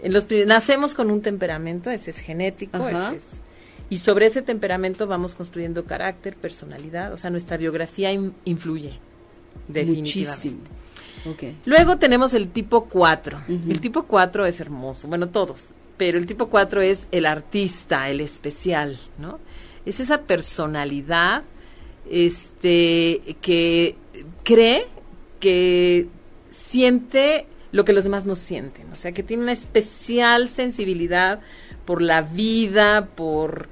[0.03, 3.41] En los nacemos con un temperamento, ese es genético, ese es-
[3.91, 8.99] y sobre ese temperamento vamos construyendo carácter, personalidad, o sea, nuestra biografía in- influye
[9.69, 10.49] definitivamente.
[11.25, 11.57] Muchísimo.
[11.67, 13.39] Luego tenemos el tipo 4.
[13.49, 13.71] Ujú.
[13.71, 18.21] El tipo 4 es hermoso, bueno, todos, pero el tipo 4 es el artista, el
[18.21, 19.39] especial, ¿no?
[19.85, 21.43] Es esa personalidad
[22.11, 23.97] este que
[24.45, 24.85] cree
[25.41, 26.09] que
[26.51, 31.41] siente lo que los demás no sienten, o sea, que tiene una especial sensibilidad
[31.89, 33.71] por la vida, por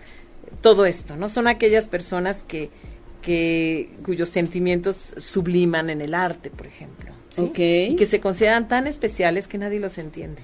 [0.63, 1.29] todo esto, ¿no?
[1.29, 2.71] Son aquellas personas que
[3.21, 7.11] que cuyos sentimientos subliman en el arte, por ejemplo.
[7.35, 7.51] ¿sí?
[7.91, 10.41] Y que se consideran tan especiales que nadie los entiende.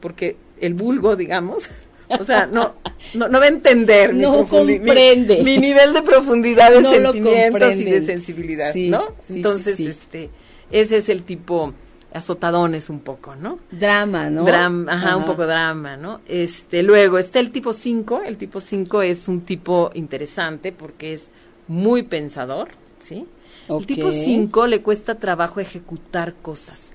[0.00, 1.68] Porque el vulgo, digamos,
[2.08, 2.74] o sea, no,
[3.14, 5.42] no, no va a entender mi, No mi- comprende.
[5.42, 9.14] mi nivel de profundidad de No sentimientos y de sensibilidad, Sí, ¿no?
[9.26, 10.28] sí, Entonces, este,
[10.70, 11.72] ese es el tipo
[12.12, 13.58] azotadones un poco, ¿no?
[13.70, 14.44] Drama, ¿no?
[14.44, 16.20] Drama, ajá, un poco drama, ¿no?
[16.26, 21.30] Este, luego está el tipo 5, el tipo 5 es un tipo interesante porque es
[21.68, 23.26] muy pensador, ¿sí?
[23.68, 26.90] El tipo 5 le cuesta trabajo ejecutar cosas,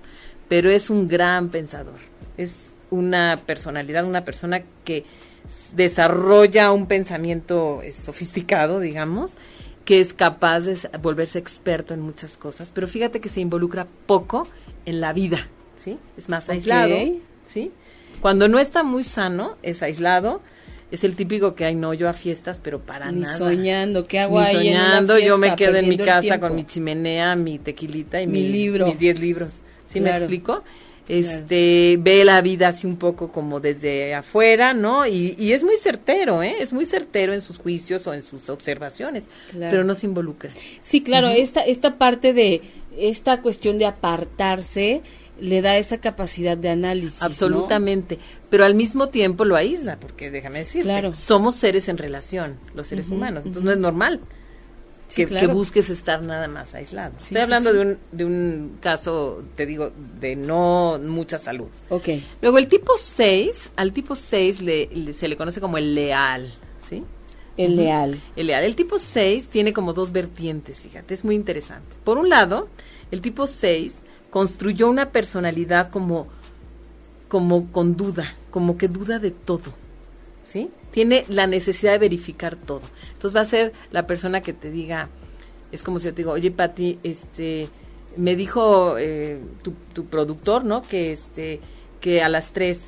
[0.49, 1.99] pero es un gran pensador.
[2.37, 5.05] Es una personalidad, una persona que
[5.73, 9.35] desarrolla un pensamiento eh, sofisticado, digamos,
[9.85, 14.47] que es capaz de volverse experto en muchas cosas, pero fíjate que se involucra poco
[14.85, 15.97] en la vida, ¿sí?
[16.17, 16.55] Es más Ok.
[16.55, 16.97] aislado,
[17.45, 17.71] ¿sí?
[18.21, 20.41] Cuando no está muy sano, es aislado,
[20.91, 23.37] es el típico que, ay, no, yo a fiestas, pero para Ni nada.
[23.37, 26.55] soñando, ¿qué hago Ni ahí en una soñando, yo me quedo en mi casa con
[26.55, 28.87] mi chimenea, mi tequilita y Mi mis, libro.
[28.87, 29.61] mis 10 libros.
[29.87, 30.63] ¿Sí me explico?
[31.07, 35.05] Este, ve la vida así un poco como desde afuera, ¿no?
[35.05, 36.55] Y, y es muy certero, ¿eh?
[36.59, 39.71] Es muy certero en sus juicios o en sus observaciones, Claro.
[39.71, 40.51] pero no se involucra.
[40.81, 42.61] Sí, claro, esta, esta parte de,
[42.97, 45.01] esta cuestión de apartarse
[45.39, 47.19] le da esa capacidad de análisis.
[47.19, 47.25] ¿no?
[47.27, 48.17] Absolutamente.
[48.49, 51.13] Pero al mismo tiempo lo aísla, porque déjame decirte, Claro.
[51.13, 53.43] somos seres en relación, los seres humanos.
[53.45, 54.21] Entonces no es normal
[55.07, 55.47] Sí, que, claro.
[55.47, 57.13] que busques estar nada más aislado.
[57.17, 57.77] Sí, Estoy hablando sí.
[57.77, 61.67] De, un, de un caso, te digo, de no mucha salud.
[61.89, 62.09] Ok.
[62.41, 66.53] Luego el tipo 6, al tipo 6 le, le- se le conoce como el leal,
[66.85, 67.03] ¿sí?
[67.57, 68.19] El leal.
[68.35, 68.63] El leal.
[68.65, 71.87] El tipo 6 tiene como dos vertientes, fíjate, es muy interesante.
[72.03, 72.67] Por un lado,
[73.11, 73.97] el tipo 6
[74.31, 76.27] construyó una personalidad como,
[77.27, 79.73] como con duda, como que duda de todo,
[80.43, 80.69] ¿sí?
[80.95, 82.81] Tiene la necesidad de verificar todo.
[83.11, 85.09] Entonces va a ser la persona que te diga,
[85.73, 87.67] es como si yo te digo, oye Pati, este,
[88.15, 90.81] me dijo eh, tu, tu productor, ¿no?
[90.83, 91.59] Que este,
[91.99, 92.79] que a las 3,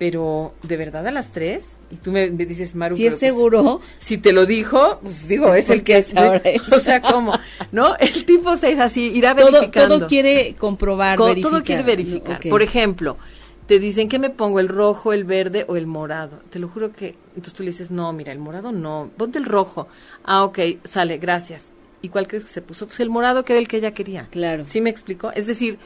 [0.00, 1.76] pero ¿de verdad a las 3?
[1.92, 3.80] Y tú me, me dices, Maru, Si es pues, seguro.
[4.00, 6.42] si te lo dijo, pues digo, es el que sabrá
[6.76, 7.38] O sea, ¿cómo?
[7.70, 7.94] ¿No?
[8.00, 9.98] El tipo 6 así, irá Todo, verificando.
[10.00, 11.50] todo quiere comprobar, Co- verificar.
[11.52, 12.40] todo quiere verificar.
[12.50, 13.16] Por ejemplo,
[13.66, 16.40] te dicen que me pongo el rojo, el verde o el morado.
[16.50, 19.46] Te lo juro que entonces tú le dices, "No, mira, el morado no, ponte el
[19.46, 19.88] rojo."
[20.24, 21.66] Ah, ok, sale, gracias.
[22.02, 22.86] ¿Y cuál crees que se puso?
[22.86, 24.28] Pues el morado que era el que ella quería.
[24.30, 24.64] Claro.
[24.66, 25.32] ¿Sí me explico?
[25.32, 25.78] Es decir,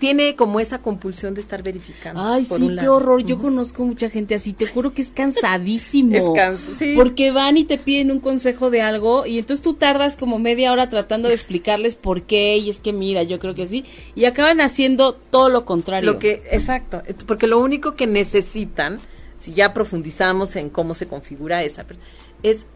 [0.00, 2.20] tiene como esa compulsión de estar verificando.
[2.20, 2.96] Ay, por sí, un qué lado.
[2.96, 3.22] horror.
[3.22, 4.52] Yo conozco mucha gente así.
[4.54, 6.16] Te juro que es cansadísimo.
[6.16, 6.94] Es canso- sí.
[6.96, 10.72] Porque van y te piden un consejo de algo y entonces tú tardas como media
[10.72, 13.84] hora tratando de explicarles por qué y es que mira, yo creo que sí.
[14.16, 16.12] Y acaban haciendo todo lo contrario.
[16.14, 18.98] Lo que, exacto, porque lo único que necesitan
[19.36, 22.06] si ya profundizamos en cómo se configura esa persona,
[22.42, 22.66] es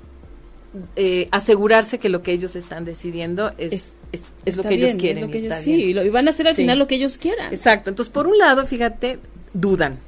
[0.97, 3.93] eh, asegurarse que lo que ellos están decidiendo es,
[4.45, 5.31] es, lo que ellos quieren.
[5.61, 7.53] sí, y, van a hacer al final lo que ellos quieran.
[7.53, 7.91] Exacto.
[7.91, 9.19] Entonces, por un lado, fíjate,
[9.53, 9.99] dudan.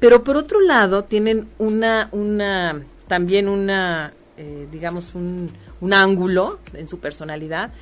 [0.00, 5.50] Pero por otro lado, tienen una, una, también una, eh, digamos, un,
[5.80, 7.72] un ángulo en su personalidad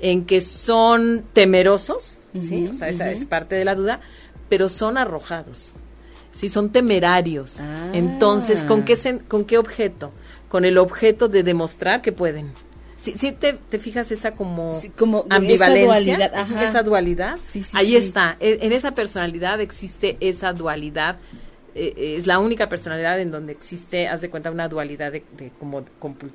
[0.00, 2.68] en que son temerosos, ¿sí?
[2.68, 4.00] O sea, esa es parte de la duda,
[4.48, 5.72] pero son arrojados.
[6.32, 7.60] Sí, son temerarios.
[7.60, 7.90] Ah.
[7.94, 8.96] Entonces, ¿con qué,
[9.26, 10.12] ¿con qué objeto?
[10.48, 12.52] Con el objeto de demostrar que pueden.
[12.96, 17.38] Sí, sí te, te fijas esa como, como ambivalencia, esa dualidad, esa dualidad.
[17.46, 18.36] Sí, ahí está.
[18.40, 21.18] E, en esa personalidad existe esa dualidad.
[21.74, 25.24] E, es la única personalidad en donde existe, haz de cuenta, una dualidad de,
[25.58, 25.84] como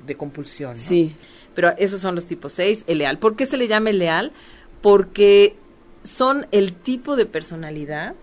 [0.06, 0.76] de compulsión.
[0.76, 1.14] Sí.
[1.54, 3.18] Pero esos son los tipos 6, el leal.
[3.18, 4.32] ¿Por qué se le llama el leal?
[4.80, 5.56] Porque
[6.04, 8.14] son el tipo de personalidad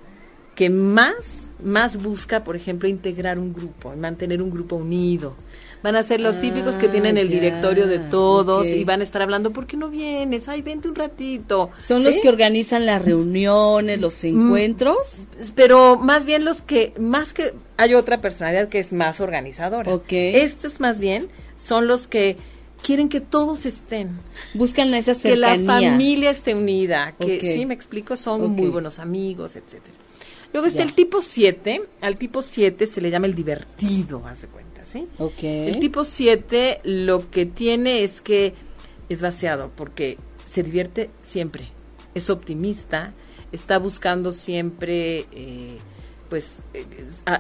[0.56, 5.36] que más, más busca, por ejemplo, integrar un grupo, mantener un grupo unido.
[5.82, 9.04] Van a ser los típicos que tienen el ah, directorio de todos y van a
[9.04, 10.50] estar hablando, ¿por qué no vienes?
[10.50, 11.70] Ay, vente un ratito.
[11.80, 15.28] Son los que organizan las reuniones, los mm, encuentros.
[15.56, 19.94] pero más bien los que, más que, hay otra personalidad que es más organizadora.
[19.94, 20.12] Ok.
[20.12, 22.36] Estos más bien son los que
[22.82, 24.10] quieren que todos estén.
[24.54, 25.56] Buscan esa cercanía.
[25.56, 29.96] Que la familia esté unida, que sí, me explico, son muy buenos amigos, etcétera.
[30.52, 34.48] Luego está el tipo 7, al tipo 7 se le llama el divertido, haz de
[34.48, 35.08] cuenta, ¿sí?
[35.42, 38.54] El tipo 7 lo que tiene es que
[39.08, 41.70] es vaciado porque se divierte siempre,
[42.16, 43.14] es optimista,
[43.52, 45.78] está buscando siempre eh,
[46.30, 46.86] pues eh,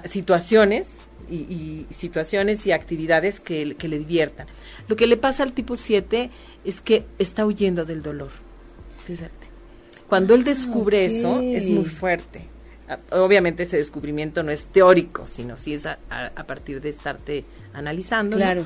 [0.05, 0.87] situaciones
[1.29, 4.47] y, situaciones y actividades que, le diviertan.
[4.87, 6.29] Lo que le pasa al tipo 7
[6.65, 8.29] es que está huyendo del dolor.
[9.05, 9.47] Fíjate.
[10.07, 12.47] Cuando él descubre eso, es muy fuerte.
[13.11, 15.97] Obviamente ese descubrimiento no es teórico, sino sí es a,
[16.47, 18.35] partir de estarte analizando.
[18.35, 18.65] Claro.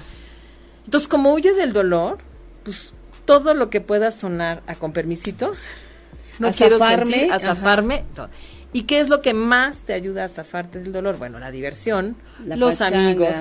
[0.86, 2.20] Entonces, como huye del dolor,
[2.64, 2.94] pues
[3.26, 5.54] todo lo que pueda sonar a con permisito,
[6.40, 8.06] no a quiero a zafarme,
[8.74, 11.18] ¿Y qué es lo que más te ayuda a zafarte del dolor?
[11.20, 13.36] Bueno, la diversión, los amigos,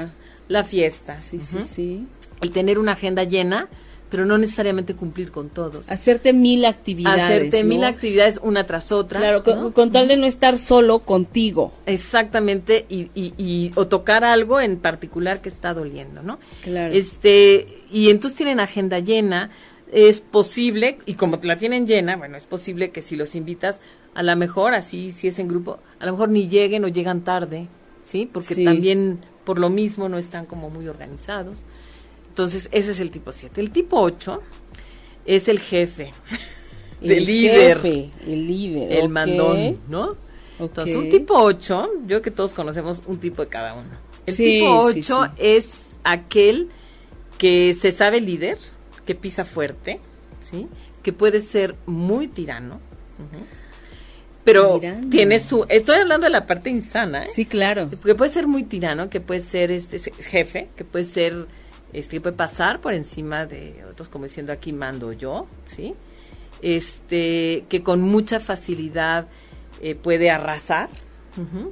[0.49, 1.19] la fiesta.
[1.21, 2.07] Sí, sí, sí.
[2.43, 3.69] El tener una agenda llena,
[4.13, 5.91] pero no necesariamente cumplir con todos.
[5.91, 7.23] Hacerte mil actividades.
[7.23, 9.19] Hacerte mil actividades una tras otra.
[9.19, 11.73] Claro, con, tal de no estar solo contigo.
[11.87, 16.39] Exactamente, y, y, y, o tocar algo en particular que está doliendo, ¿no?
[16.63, 16.93] Claro.
[16.93, 19.49] Este, y entonces tienen agenda llena,
[19.91, 23.81] es posible, y como la tienen llena, bueno, es posible que si los invitas,
[24.15, 27.25] a lo mejor así, si es en grupo, a lo mejor ni lleguen o llegan
[27.25, 27.67] tarde,
[28.03, 28.29] ¿sí?
[28.31, 31.65] Porque también por lo mismo no están como muy organizados.
[32.33, 33.61] Entonces, ese es el tipo 7.
[33.61, 34.41] El tipo 8
[35.27, 36.13] es el jefe,
[37.03, 37.79] el, líder.
[37.85, 38.91] el líder.
[38.91, 40.17] El mandón, ¿no?
[40.59, 43.91] Entonces, un tipo 8, yo creo que todos conocemos un tipo de cada uno.
[44.25, 46.71] El tipo 8 es aquel
[47.37, 48.57] que se sabe líder,
[49.05, 50.01] que pisa fuerte,
[50.41, 50.69] ¿sí?
[51.03, 52.81] Que puede ser muy tirano.
[54.43, 57.29] Pero tiene su, estoy hablando de la parte insana, ¿eh?
[57.33, 57.91] Sí, claro.
[57.91, 61.47] Que puede ser muy tirano, que puede ser este jefe, que puede ser,
[61.93, 65.95] este, que puede pasar por encima de otros, como diciendo aquí mando yo, ¿sí?
[66.61, 69.29] Este, que con mucha facilidad
[69.81, 70.89] eh, puede arrasar,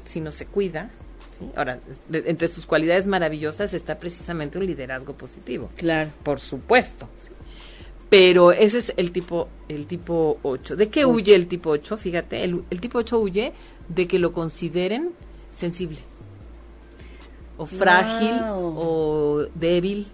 [0.05, 0.91] si no se cuida.
[1.39, 1.51] ¿sí?
[1.55, 1.79] Ahora,
[2.13, 5.71] entre sus cualidades maravillosas está precisamente un liderazgo positivo.
[5.77, 6.11] Claro.
[6.25, 7.09] Por supuesto.
[7.17, 7.31] ¿sí?
[8.11, 10.75] Pero ese es el tipo, el tipo 8.
[10.75, 11.97] ¿De qué huye el tipo 8?
[11.97, 13.53] Fíjate, el, tipo 8 huye
[13.89, 15.13] de que lo consideren
[15.53, 16.01] sensible,
[17.61, 20.07] o frágil, o débil,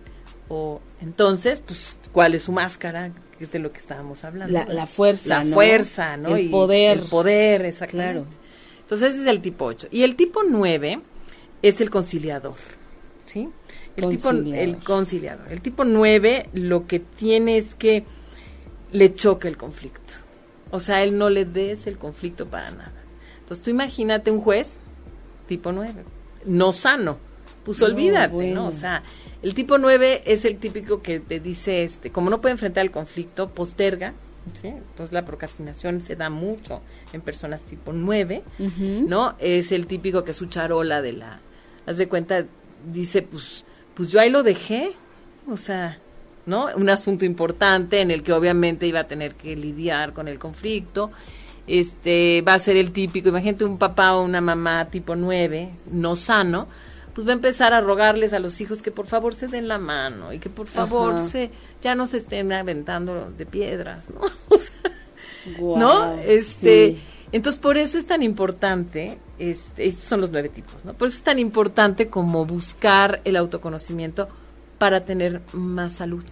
[0.49, 3.13] o entonces, pues, ¿cuál es su máscara?
[3.39, 4.53] Que es de lo que estábamos hablando.
[4.53, 6.35] La, fuerza, La fuerza, ¿no?
[6.35, 6.99] El poder.
[6.99, 8.23] El poder, exactamente.
[8.23, 8.27] Claro.
[8.81, 9.89] Entonces ese es el tipo 8.
[9.93, 11.01] Y el tipo 9
[11.63, 12.57] es el conciliador,
[13.27, 13.49] ¿sí?
[13.95, 15.53] El tipo, el conciliador.
[15.53, 18.05] El tipo 9 lo que tiene es que
[18.91, 20.15] le choca el conflicto.
[20.73, 23.05] O sea, él no le des el conflicto para nada.
[23.39, 24.81] Entonces tú imagínate un juez
[25.47, 26.03] tipo 9,
[26.47, 27.19] no sano.
[27.67, 28.69] Pues olvídate, ¿no?
[28.69, 29.03] O sea,
[29.43, 32.91] el tipo 9 es el típico que te dice, este, como no puede enfrentar el
[32.91, 34.15] conflicto, posterga,
[34.55, 34.69] ¿sí?
[34.69, 36.81] Entonces la procrastinación se da mucho
[37.13, 38.43] en personas tipo 9,
[39.09, 39.35] ¿no?
[39.39, 41.41] Es el típico que es su charola de la,
[41.87, 42.47] haz de cuenta,
[42.91, 44.93] dice, pues pues yo ahí lo dejé,
[45.49, 45.99] o sea,
[46.45, 46.69] ¿no?
[46.77, 51.11] Un asunto importante en el que obviamente iba a tener que lidiar con el conflicto.
[51.67, 56.15] Este, va a ser el típico, imagínate un papá o una mamá tipo nueve, no
[56.15, 56.69] sano,
[57.17, 59.79] pues va a empezar a rogarles a los hijos que por favor se den la
[59.79, 61.51] mano y que por favor se
[61.83, 64.21] ya no se estén aventando de piedras, ¿no?
[65.79, 66.13] ¿No?
[66.21, 66.97] Este,
[67.33, 70.93] Entonces, por eso es tan importante, este, estos son los nueve tipos, ¿no?
[70.95, 74.29] Por eso es tan importante como buscar el autoconocimiento
[74.79, 76.23] para tener más salud.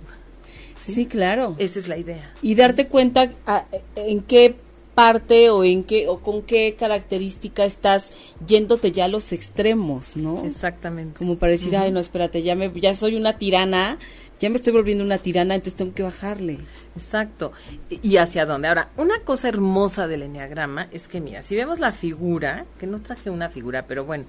[0.77, 1.55] Sí, claro.
[1.59, 2.31] Esa es la idea.
[2.43, 3.65] Y darte cuenta a-
[3.97, 4.57] en qué
[4.95, 8.13] parte o en qué o con qué característica estás
[8.47, 10.45] yéndote ya a los extremos, ¿no?
[10.45, 11.19] Exactamente.
[11.19, 13.99] Como para decir, ay, no, espérate, ya me ya soy una tirana,
[14.41, 16.59] ya me estoy volviendo una tirana, entonces tengo que bajarle.
[16.95, 17.53] Exacto.
[17.91, 18.69] ¿Y y hacia dónde?
[18.69, 23.01] Ahora, una cosa hermosa del enneagrama es que, mira, si vemos la figura, que no
[23.01, 24.25] traje una figura, pero bueno,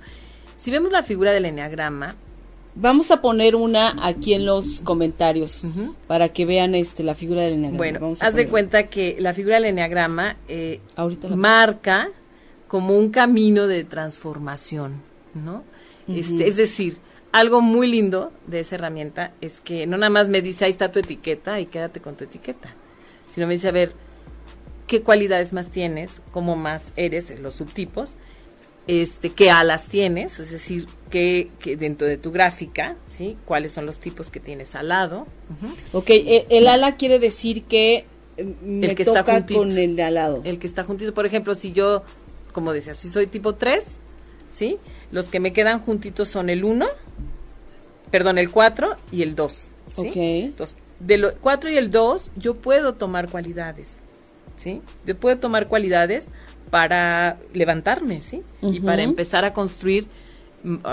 [0.57, 2.15] si vemos la figura del enneagrama,
[2.75, 5.63] Vamos a poner una aquí en los comentarios
[6.07, 7.77] para que vean este la figura del enneagrama.
[7.77, 10.81] bueno, Vamos haz de cuenta que la figura del enneagrama eh,
[11.35, 12.09] marca
[12.67, 15.01] como un camino de transformación,
[15.33, 15.63] ¿no?
[16.07, 16.97] este, es decir,
[17.31, 20.91] algo muy lindo de esa herramienta es que no nada más me dice, ahí está
[20.91, 22.75] tu etiqueta y quédate con tu etiqueta,
[23.27, 23.93] sino me dice, a ver,
[24.87, 28.17] qué cualidades más tienes, cómo más eres, los subtipos,
[28.87, 33.37] este, qué alas tienes, es decir, que, dentro de tu gráfica, ¿sí?
[33.45, 35.25] Cuáles son los tipos que tienes al lado.
[35.49, 35.99] Ujú.
[35.99, 38.05] Ok, el, el ala quiere decir que
[38.37, 39.59] eh, me El que está juntito.
[39.59, 40.41] con el de al lado.
[40.43, 42.03] El que está juntito, por ejemplo, si yo,
[42.53, 43.97] como decía, si soy tipo 3,
[44.51, 44.77] ¿sí?
[45.11, 46.85] Los que me quedan juntitos son el 1,
[48.11, 49.71] perdón, el 4 y el 2, ¿sí?
[50.09, 50.13] Ok.
[50.15, 54.01] Entonces, de los 4 y el 2, yo puedo tomar cualidades,
[54.55, 54.81] ¿sí?
[55.05, 56.25] Yo puedo tomar cualidades
[56.69, 58.43] para levantarme, ¿sí?
[58.61, 60.07] Y para empezar a construir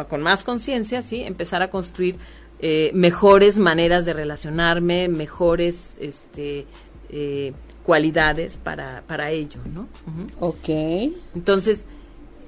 [0.08, 1.22] con más conciencia, ¿sí?
[1.22, 2.16] Empezar a construir
[2.60, 6.66] eh, mejores maneras de relacionarme, mejores este,
[7.08, 9.88] eh, cualidades para, para ello, ¿no?
[10.06, 10.48] Ujú.
[10.48, 10.68] Ok.
[11.34, 11.86] Entonces,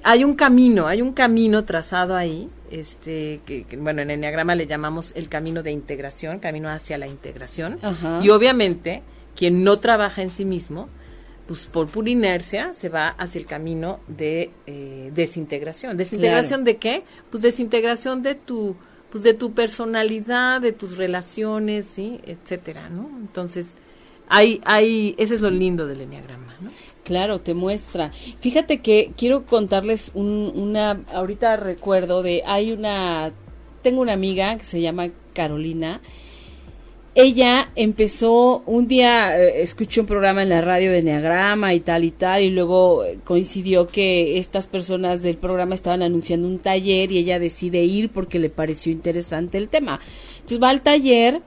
[0.03, 4.67] hay un camino, hay un camino trazado ahí, este, que, que, bueno, en Enneagrama le
[4.67, 7.77] llamamos el camino de integración, camino hacia la integración.
[8.21, 9.03] Y obviamente,
[9.35, 10.87] quien no trabaja en sí mismo,
[11.47, 15.95] pues por pura inercia se va hacia el camino de eh, desintegración.
[15.97, 17.03] ¿Desintegración de qué?
[17.29, 18.75] Pues desintegración de tu,
[19.11, 22.19] pues de tu personalidad, de tus relaciones, ¿sí?
[22.25, 23.09] etcétera, ¿no?
[23.19, 23.73] Entonces,
[24.27, 26.71] hay, hay, eso es lo lindo del Enneagrama, ¿no?
[27.03, 28.11] Claro, te muestra.
[28.39, 33.31] Fíjate que quiero contarles un- una, ahorita recuerdo de, hay una,
[33.83, 36.01] tengo una amiga que se llama Carolina.
[37.17, 42.03] Ella empezó, un día eh, escuchó un programa en la radio de Neagrama y tal
[42.03, 47.13] y tal, y luego eh, coincidió que estas personas del programa estaban anunciando un taller
[47.13, 50.01] y ella decide ir porque le pareció interesante el tema.
[50.33, 51.41] Entonces va al taller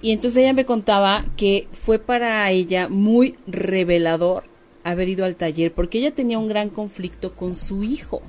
[0.00, 4.44] y entonces ella me contaba que fue para ella muy revelador
[4.84, 8.22] haber ido al taller porque ella tenía un gran conflicto con su hijo.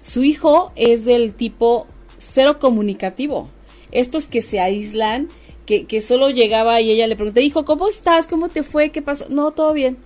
[0.00, 3.48] Su hijo es del tipo cero comunicativo.
[3.92, 5.28] Estos que se aíslan,
[5.66, 8.26] que, que solo llegaba y ella le pregunta, hijo, ¿cómo estás?
[8.26, 8.90] ¿Cómo te fue?
[8.90, 9.26] ¿Qué pasó?
[9.28, 9.98] No, todo bien.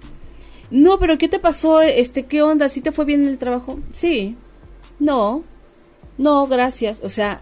[0.70, 1.80] No, pero ¿qué te pasó?
[1.80, 2.68] Este, ¿qué onda?
[2.68, 3.78] ¿Sí te fue bien en el trabajo?
[3.92, 4.36] Sí.
[4.98, 5.42] No.
[6.18, 7.00] No, gracias.
[7.02, 7.40] O sea,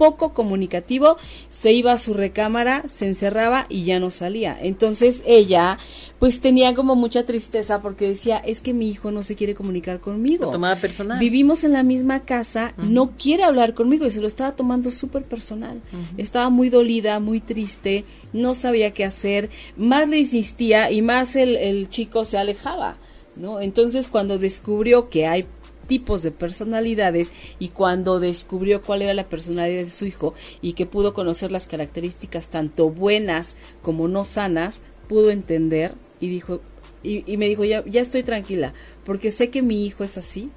[0.00, 1.18] poco comunicativo,
[1.50, 4.56] se iba a su recámara, se encerraba y ya no salía.
[4.58, 5.76] Entonces ella
[6.18, 10.00] pues tenía como mucha tristeza porque decía, es que mi hijo no se quiere comunicar
[10.00, 10.46] conmigo.
[10.46, 11.18] Lo tomaba personal.
[11.18, 15.24] Vivimos en la misma casa, no quiere hablar conmigo y se lo estaba tomando súper
[15.24, 15.82] personal.
[16.16, 21.56] Estaba muy dolida, muy triste, no sabía qué hacer, más le insistía y más el,
[21.56, 22.96] el chico se alejaba,
[23.36, 23.60] ¿no?
[23.60, 25.44] Entonces cuando descubrió que hay
[25.90, 30.86] tipos de personalidades y cuando descubrió cuál era la personalidad de su hijo y que
[30.86, 36.60] pudo conocer las características tanto buenas como no sanas, pudo entender y dijo
[37.02, 38.72] y, y me dijo ya, ya estoy tranquila
[39.04, 40.52] porque sé que mi hijo es así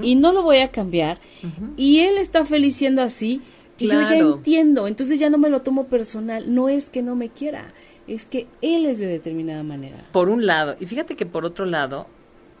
[0.00, 1.18] y no lo voy a cambiar
[1.76, 3.42] y él está feliz siendo así
[3.76, 7.16] y yo ya entiendo entonces ya no me lo tomo personal no es que no
[7.16, 7.74] me quiera
[8.06, 10.06] es que él es de determinada manera.
[10.12, 12.06] Por un lado, y fíjate que por otro lado,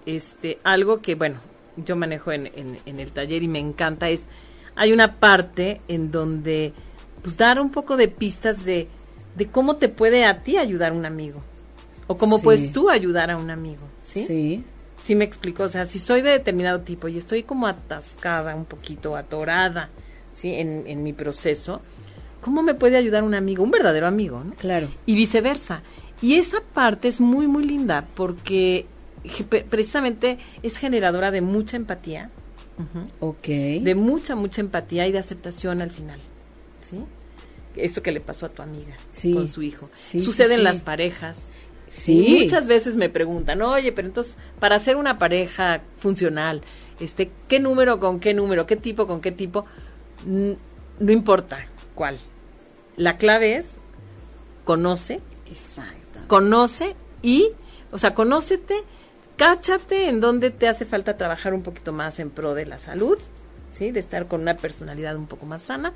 [0.06, 1.40] este, algo que, bueno,
[1.76, 4.24] yo manejo en, en, en el taller y me encanta es,
[4.76, 6.72] hay una parte en donde,
[7.22, 8.88] pues, dar un poco de pistas de,
[9.36, 11.42] de cómo te puede a ti ayudar un amigo,
[12.06, 12.44] o cómo Sí.
[12.44, 14.24] puedes tú ayudar a un amigo, ¿sí?
[14.24, 14.64] sí
[15.02, 18.64] Sí me explico, o sea, si soy de determinado tipo y estoy como atascada, un
[18.64, 19.90] poquito atorada,
[20.32, 20.54] ¿sí?
[20.54, 21.82] En, en mi proceso,
[22.40, 24.54] ¿cómo me puede ayudar un amigo, un verdadero amigo, ¿no?
[24.54, 25.82] claro y viceversa.
[26.22, 28.86] Y esa parte es muy, muy linda porque
[29.70, 32.30] precisamente es generadora de mucha empatía,
[32.78, 33.46] ujú, ok
[33.82, 36.20] de mucha, mucha empatía y de aceptación al final.
[36.80, 36.98] ¿Sí?
[37.76, 39.32] Esto que le pasó a tu amiga Sí.
[39.32, 39.88] con su hijo.
[40.00, 40.64] Sí, sí, Sucede en sí.
[40.64, 41.46] las parejas.
[41.88, 46.62] sí Y muchas veces me preguntan, oye, pero entonces, para hacer una pareja funcional,
[47.00, 48.66] este, ¿qué número con qué número?
[48.66, 49.64] ¿Qué tipo con qué tipo?
[50.26, 52.18] No importa cuál.
[52.96, 53.78] La clave es
[54.64, 57.50] conoce, exacto conoce y,
[57.90, 58.76] o sea, conócete
[59.36, 63.18] cáchate en dónde te hace falta trabajar un poquito más en pro de la salud,
[63.72, 63.90] ¿sí?
[63.90, 65.92] De estar con una personalidad un poco más sana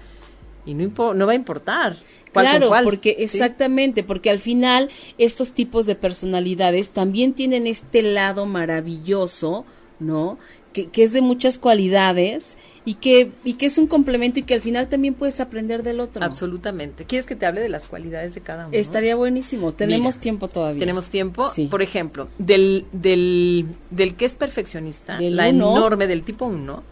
[0.68, 1.97] y no, no va a importar.
[2.32, 9.64] claro, porque exactamente, porque al final estos tipos de personalidades también tienen este lado maravilloso,
[9.99, 10.39] ¿no?
[10.74, 12.59] Que, que, es de muchas cualidades
[12.89, 16.01] y que, y que es un complemento y que al final también puedes aprender del
[16.01, 16.24] otro.
[16.24, 17.05] Absolutamente.
[17.05, 18.74] ¿Quieres que te hable de las cualidades de cada uno?
[18.74, 19.74] Estaría buenísimo.
[19.74, 20.80] Tenemos tiempo todavía.
[20.80, 21.51] Tenemos tiempo.
[21.51, 21.66] Sí.
[21.66, 26.82] Por ejemplo, del, del, del que es perfeccionista, la enorme del tipo 1,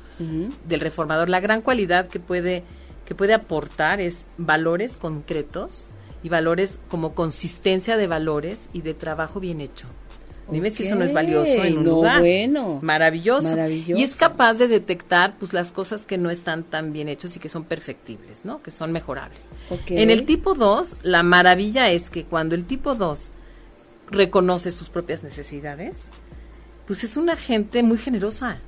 [0.69, 2.63] del reformador, la gran cualidad que puede
[3.07, 5.87] que puede aportar es valores concretos
[6.23, 9.87] y valores como consistencia de valores y de trabajo bien hecho.
[10.49, 12.21] Dime si eso no es valioso en un lugar.
[12.21, 12.79] Bueno.
[12.83, 13.57] Maravilloso.
[13.69, 17.41] Y es capaz de detectar pues las cosas que no están tan bien hechos y
[17.41, 18.63] que son perfectibles, ¿no?
[18.63, 19.47] Que son mejorables.
[19.89, 23.33] En el tipo 2, la maravilla es que cuando el tipo 2
[24.11, 26.05] reconoce sus propias necesidades,
[26.87, 28.61] pues es una gente muy generosa.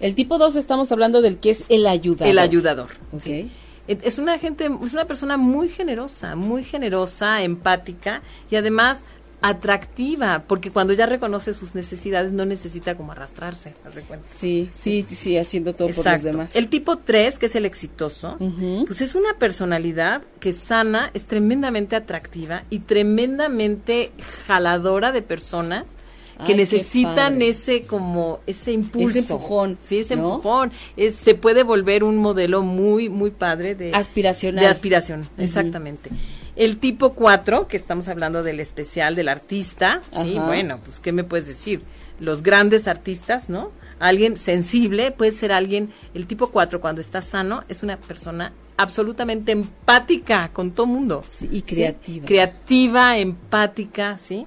[0.00, 2.28] El tipo 2 estamos hablando del que es el ayudador.
[2.28, 2.90] El ayudador.
[3.12, 3.50] Okay.
[3.88, 9.04] Es una gente, es una persona muy generosa, muy generosa, empática y además
[9.42, 14.26] atractiva, porque cuando ya reconoce sus necesidades no necesita como arrastrarse, ¿te cuenta?
[14.26, 16.56] Sí, sí, sí, haciendo todo por los demás.
[16.56, 18.36] El tipo 3, que es el exitoso,
[18.86, 24.12] pues es una personalidad que sana, es tremendamente atractiva y tremendamente
[24.46, 25.84] jaladora de personas
[26.44, 32.04] que necesitan ese como ese impulso, ese empujón, sí, ese empujón, es, se puede volver
[32.04, 36.10] un modelo muy muy padre de aspiracional, de aspiración, exactamente.
[36.56, 41.22] El tipo 4, que estamos hablando del especial del artista, sí, bueno, pues qué me
[41.22, 41.82] puedes decir?
[42.18, 43.72] Los grandes artistas, ¿no?
[43.98, 49.52] Alguien sensible, puede ser alguien, el tipo 4 cuando está sano es una persona absolutamente
[49.52, 51.24] empática con todo mundo.
[51.50, 52.26] y creativa.
[52.26, 54.46] Creativa, empática, ¿sí?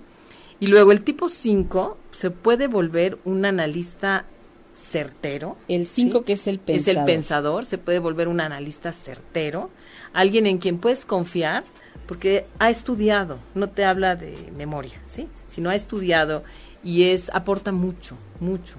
[0.59, 4.25] Y luego el tipo 5 se puede volver un analista
[4.73, 5.57] certero.
[5.67, 6.89] El 5 que es el pensador.
[6.89, 9.69] Es el pensador, se puede volver un analista certero,
[10.13, 11.63] alguien en quien puedes confiar
[12.09, 15.27] porque ha estudiado, no te habla de memoria, ¿sí?
[15.47, 16.43] Sino ha estudiado
[16.83, 18.77] y es aporta mucho, mucho.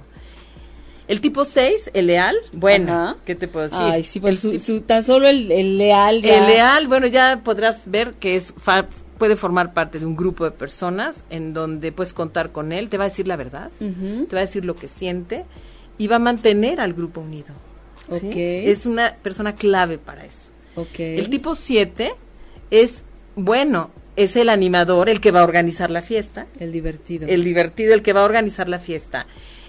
[1.07, 3.79] El tipo 6, el leal, bueno, ¿qué te puedo decir?
[3.81, 4.45] Ay, sí, pues
[4.85, 5.47] tan solo el,
[5.79, 6.25] leal.
[6.25, 8.53] El leal, bueno, ya podrás ver que es
[9.17, 12.99] puede formar parte de un grupo de personas en donde puedes contar con él, te
[12.99, 15.45] va a decir la verdad, te va a decir lo que siente
[15.99, 17.55] y va a mantener al grupo unido.
[18.11, 20.51] Es una persona clave para eso.
[20.99, 22.13] El tipo 7
[22.71, 23.03] es,
[23.45, 26.47] bueno, es el animador, el que va a organizar la fiesta.
[26.59, 27.29] El divertido.
[27.29, 29.27] El divertido, el que va a organizar la fiesta.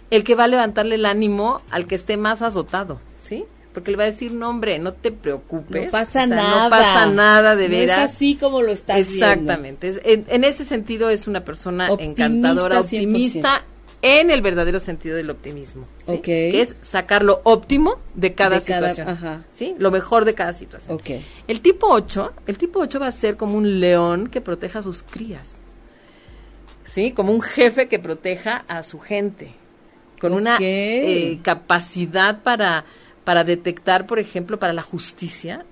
[0.10, 3.46] El que va a levantarle el ánimo al que esté más azotado, ¿sí?
[3.74, 5.86] porque le va a decir, no hombre, no te preocupes.
[5.86, 6.64] No pasa nada.
[6.64, 8.00] No pasa nada, de veras.
[8.00, 9.94] es así como lo estás Exactamente.
[10.04, 13.64] en, ese sentido es una persona encantadora, optimista
[14.02, 15.86] en el verdadero sentido del optimismo.
[16.24, 19.46] Que es sacar lo óptimo de cada situación.
[19.52, 19.76] ¿Sí?
[19.78, 21.02] Lo mejor de cada situación.
[21.48, 24.84] El tipo 8, el tipo 8 va a ser como un león que proteja a
[24.84, 25.48] sus crías.
[26.84, 27.12] ¿Sí?
[27.12, 29.54] Como un jefe que proteja a su gente.
[30.20, 32.86] Con una eh, capacidad para
[33.24, 35.66] para detectar, por ejemplo, para la justicia,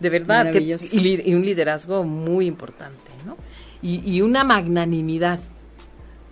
[0.00, 3.36] de verdad, que, y, un liderazgo muy importante, ¿no?
[3.82, 5.40] Y, una magnanimidad,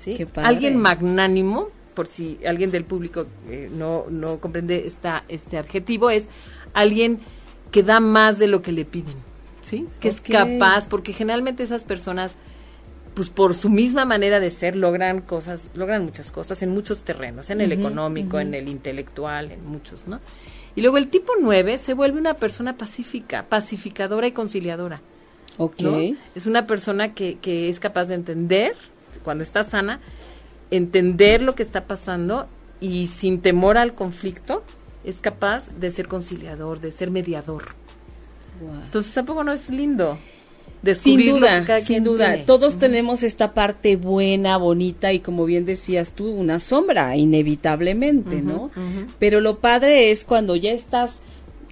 [0.03, 0.26] ¿sí?
[0.36, 6.28] Alguien magnánimo, por si alguien del público eh, no, no comprende esta, este adjetivo, es
[6.72, 7.18] alguien
[7.70, 9.14] que da más de lo que le piden,
[9.62, 9.86] ¿sí?
[10.01, 12.36] Que es capaz, porque generalmente esas personas
[13.14, 17.51] pues por su misma manera de ser logran cosas, logran muchas cosas en muchos terrenos,
[17.51, 20.20] en el económico, en el intelectual, en muchos, ¿no?
[20.76, 25.03] Y luego el tipo 9 se vuelve una persona pacífica, pacificadora y conciliadora.
[25.59, 25.82] Ok.
[26.34, 28.74] Es una persona que, que es capaz de entender,
[29.23, 30.01] cuando está sana,
[30.71, 32.47] entender lo que está pasando
[32.81, 34.63] y sin temor al conflicto,
[35.05, 37.75] es capaz de ser conciliador, de ser mediador.
[38.85, 40.19] Entonces tampoco no es lindo
[40.95, 42.45] sin duda, sin duda.
[42.45, 48.71] Todos tenemos esta parte buena, bonita y como bien decías tú, una sombra, inevitablemente, ¿no?
[49.19, 51.23] Pero lo padre es cuando ya estás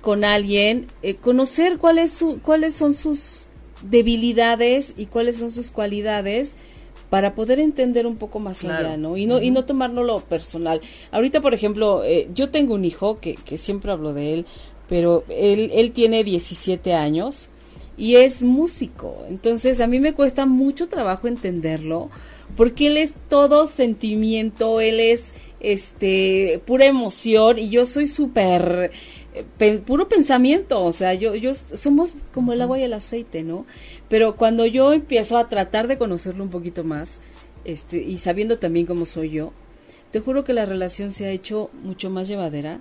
[0.03, 3.49] con alguien, eh, conocer cuáles, su, cuáles son sus
[3.83, 6.57] debilidades y cuáles son sus cualidades
[7.11, 9.17] para poder entender un poco más allá, ¿no?
[9.17, 10.81] Y no, y no tomarlo lo personal.
[11.11, 14.47] Ahorita, por ejemplo, eh, yo tengo un hijo que, que siempre hablo de él,
[14.89, 17.49] pero él, él tiene 17 años
[17.97, 19.25] y es músico.
[19.29, 22.11] Entonces a mí me cuesta mucho trabajo entenderlo
[22.57, 28.93] porque él es todo sentimiento, él es este pura emoción y yo soy súper
[29.35, 33.67] eh, puro pensamiento, o sea, yo yo somos como el agua y el aceite, ¿no?
[34.09, 37.21] Pero cuando yo empiezo a tratar de conocerlo un poquito más,
[37.65, 39.53] este, y sabiendo también cómo soy yo,
[40.11, 42.81] te juro que la relación se ha hecho mucho más llevadera.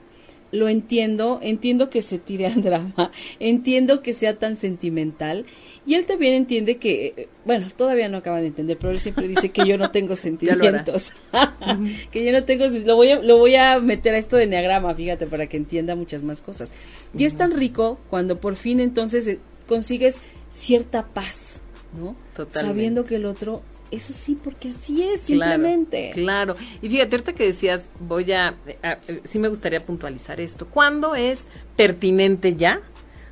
[0.49, 3.11] Lo entiendo, entiendo que se tire al drama,
[3.41, 5.45] entiendo que sea tan sentimental.
[5.86, 9.49] Y él también entiende que, bueno, todavía no acaba de entender, pero él siempre dice
[9.49, 11.11] que yo no tengo sentimientos,
[12.11, 14.95] que yo no tengo, lo voy, a, lo voy a meter a esto de neagrama,
[14.95, 16.71] fíjate, para que entienda muchas más cosas.
[17.17, 21.61] Y es tan rico cuando por fin entonces eh, consigues cierta paz,
[21.97, 22.15] ¿no?
[22.35, 22.67] Totalmente.
[22.67, 26.11] Sabiendo que el otro es así porque así es, simplemente.
[26.13, 30.67] Claro, Y fíjate, ahorita que decías, voy a, a, sí me gustaría puntualizar esto.
[30.67, 31.45] ¿Cuándo es
[31.75, 32.81] pertinente ya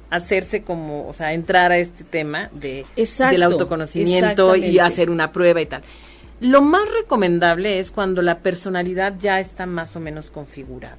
[0.09, 2.85] hacerse como, o sea, entrar a este tema de
[3.29, 5.83] del autoconocimiento y hacer una prueba y tal?
[6.41, 10.97] Lo más recomendable es cuando la personalidad ya está más o menos configurada.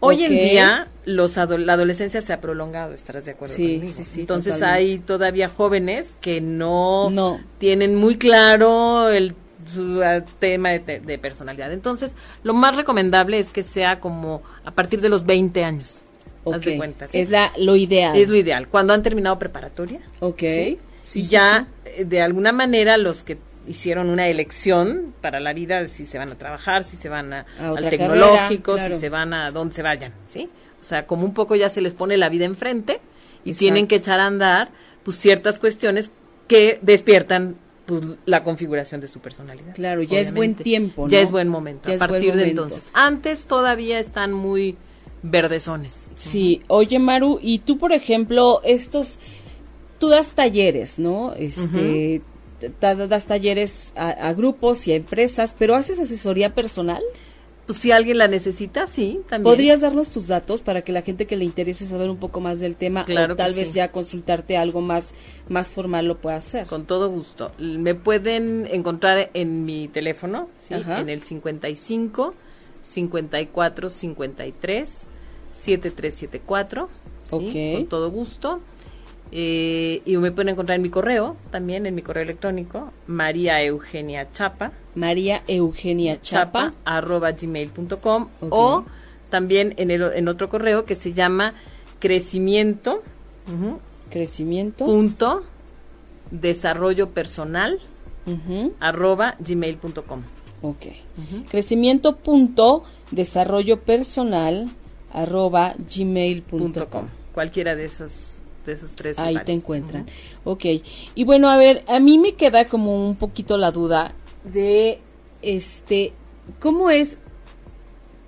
[0.00, 3.94] Hoy en día los la adolescencia se ha prolongado, estarás de acuerdo sí, conmigo.
[3.96, 4.92] Sí, sí, Entonces totalmente.
[4.92, 7.40] hay todavía jóvenes que no, No.
[7.58, 9.34] tienen muy claro el
[9.72, 11.72] su eh, tema de, de personalidad.
[11.72, 16.04] Entonces, lo más recomendable es que sea como a partir de los 20 años.
[16.50, 17.18] Haz de cuenta, ¿sí?
[17.20, 18.16] Es la, lo ideal.
[18.16, 18.68] Es lo ideal.
[18.68, 20.38] Cuando han terminado preparatoria, Ok.
[20.40, 20.78] ¿sí?
[21.02, 23.38] Sí, ya eh, de alguna manera los que
[23.68, 27.32] hicieron una elección para la vida, de si se van a trabajar, si se van
[27.32, 28.94] a, A al tecnológico, carrera, claro.
[28.94, 30.48] si se van a donde se vayan, ¿sí?
[30.80, 33.00] O sea, como un poco ya se les pone la vida enfrente
[33.44, 33.58] y Exacto.
[33.58, 34.70] tienen que echar a andar
[35.02, 36.12] pues ciertas cuestiones
[36.46, 37.56] que despiertan
[37.86, 39.74] pues la configuración de su personalidad.
[39.74, 41.24] Claro, ya es buen tiempo, Ya ¿no?
[41.24, 41.88] es buen momento.
[41.88, 42.90] Ya a partir de entonces.
[42.92, 44.76] Antes todavía están muy
[45.22, 46.06] verdezones.
[46.14, 49.18] Sí, oye Maru, y tú por ejemplo, estos,
[49.98, 51.32] tú das talleres, ¿no?
[51.34, 52.22] Este,
[52.80, 57.02] das talleres a, a grupos y a empresas, pero ¿haces asesoría personal?
[57.68, 59.52] Pues si alguien la necesita, sí, también.
[59.52, 62.60] ¿Podrías darnos tus datos para que la gente que le interese saber un poco más
[62.60, 63.74] del tema Claro o tal vez sí.
[63.74, 65.14] ya consultarte algo más,
[65.50, 66.66] más formal lo pueda hacer?
[66.66, 67.52] Con todo gusto.
[67.58, 72.34] Me pueden encontrar en mi teléfono, en el 55
[72.80, 74.88] 54 53
[75.52, 76.88] 7374.
[76.88, 76.92] ¿sí?
[77.30, 77.76] Ok.
[77.76, 78.60] Con todo gusto.
[79.30, 84.30] Eh, y me pueden encontrar en mi correo, también en mi correo electrónico, María Eugenia
[84.32, 86.72] Chapa, María Eugenia Chapa.
[86.84, 88.84] arroba gmail.com o
[89.28, 91.52] también en, el, en otro correo que se llama
[91.98, 93.02] crecimiento
[94.10, 94.86] Crecimiento.
[94.86, 95.42] punto
[96.30, 97.78] desarrollo personal
[98.80, 100.22] arroba gmail.com
[100.62, 100.86] ok.
[101.50, 104.68] Crecimiento punto desarrollo personal
[105.12, 107.06] arroba gmail punto punto com.
[107.32, 108.37] cualquiera de esos
[108.68, 109.46] de esos tres Ahí lugares.
[109.46, 110.06] te encuentran.
[110.44, 110.64] Ok.
[111.16, 114.14] Y bueno, a ver, a mí me queda como un poquito la duda
[114.44, 115.00] de,
[115.42, 116.12] este,
[116.60, 117.18] ¿cómo es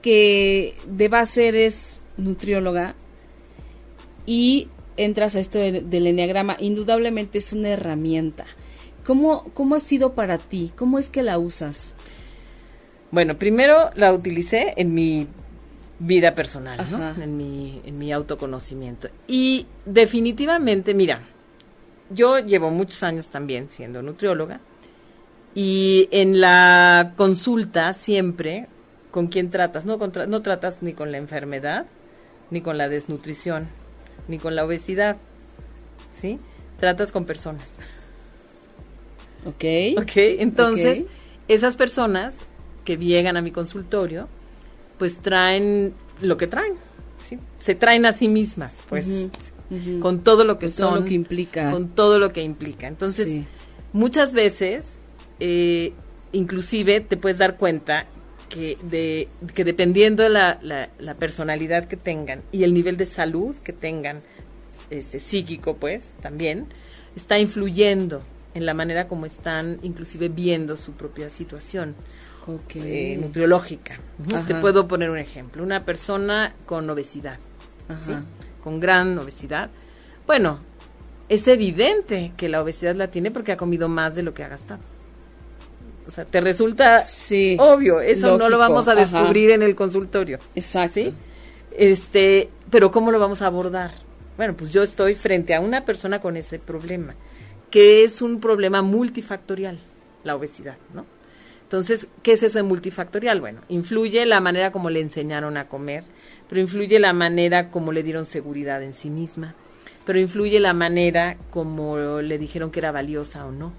[0.03, 2.95] que de base eres nutrióloga
[4.27, 6.57] y entras a esto de- del enneagrama?
[6.59, 8.47] Indudablemente es una herramienta.
[9.05, 10.73] ¿Cómo, ¿Cómo ha sido para ti?
[10.77, 11.95] ¿Cómo es que la usas?
[13.11, 15.27] Bueno, primero la utilicé en mi
[16.01, 17.23] vida personal, ¿no?
[17.23, 19.09] En, mi, en mi autoconocimiento.
[19.29, 21.21] Y definitivamente, mira,
[22.11, 24.61] yo llevo muchos años también siendo nutrióloga
[25.55, 28.67] y en la consulta siempre,
[29.11, 29.85] ¿con quién tratas?
[29.85, 31.87] No, no tratas ni con la enfermedad,
[32.51, 33.69] ni con la desnutrición,
[34.27, 35.19] ni con la obesidad,
[36.13, 36.39] ¿sí?
[36.79, 37.77] Tratas con personas.
[39.45, 39.65] ¿Ok?
[40.03, 41.07] Ok, entonces
[41.49, 42.37] esas personas
[42.85, 44.29] que llegan a mi consultorio,
[45.01, 46.75] pues traen lo que traen,
[47.27, 47.39] ¿sí?
[47.59, 49.09] Se traen a sí mismas, pues,
[50.01, 50.99] con todo lo que Con todo son.
[51.01, 51.71] lo que implica.
[51.71, 52.87] Con todo lo que implica.
[52.87, 53.45] Entonces, Sí.
[53.95, 54.99] muchas veces,
[55.41, 55.95] eh,
[56.33, 58.07] inclusive te puedes dar cuenta
[58.51, 63.07] que, de, que dependiendo de la, la- la personalidad que tengan y el nivel de
[63.07, 64.19] salud que tengan,
[64.91, 66.67] este, psíquico, pues, también,
[67.17, 68.23] está influyendo
[68.53, 71.95] en la manera como están inclusive viendo su propia situación
[72.75, 73.99] Eh, nutriológica.
[74.33, 74.45] Ajá.
[74.47, 75.63] Te puedo poner un ejemplo.
[75.63, 77.39] Una persona con obesidad,
[78.63, 79.71] con gran obesidad.
[80.27, 80.59] Bueno,
[81.29, 84.49] es evidente que la obesidad la tiene porque ha comido más de lo que ha
[84.49, 84.81] gastado.
[86.07, 87.57] O sea, te resulta Sí.
[87.61, 89.01] obvio, eso no lo vamos a ajá.
[89.01, 90.39] descubrir en el consultorio.
[90.55, 90.95] Exacto.
[90.95, 91.15] ¿sí?
[91.77, 93.93] Este, pero ¿cómo lo vamos a abordar?
[94.37, 97.15] Bueno, pues yo estoy frente a una persona con ese problema,
[97.71, 99.79] que es un problema multifactorial,
[100.25, 101.07] la obesidad, ¿no?
[101.71, 103.41] Entonces, ¿qué es eso de multifactorial?
[103.41, 106.03] Bueno, influye la manera como le enseñaron a comer,
[106.49, 109.55] pero influye la manera como le dieron seguridad en sí misma,
[110.05, 113.73] pero influye la manera como le dijeron que era valiosa o no.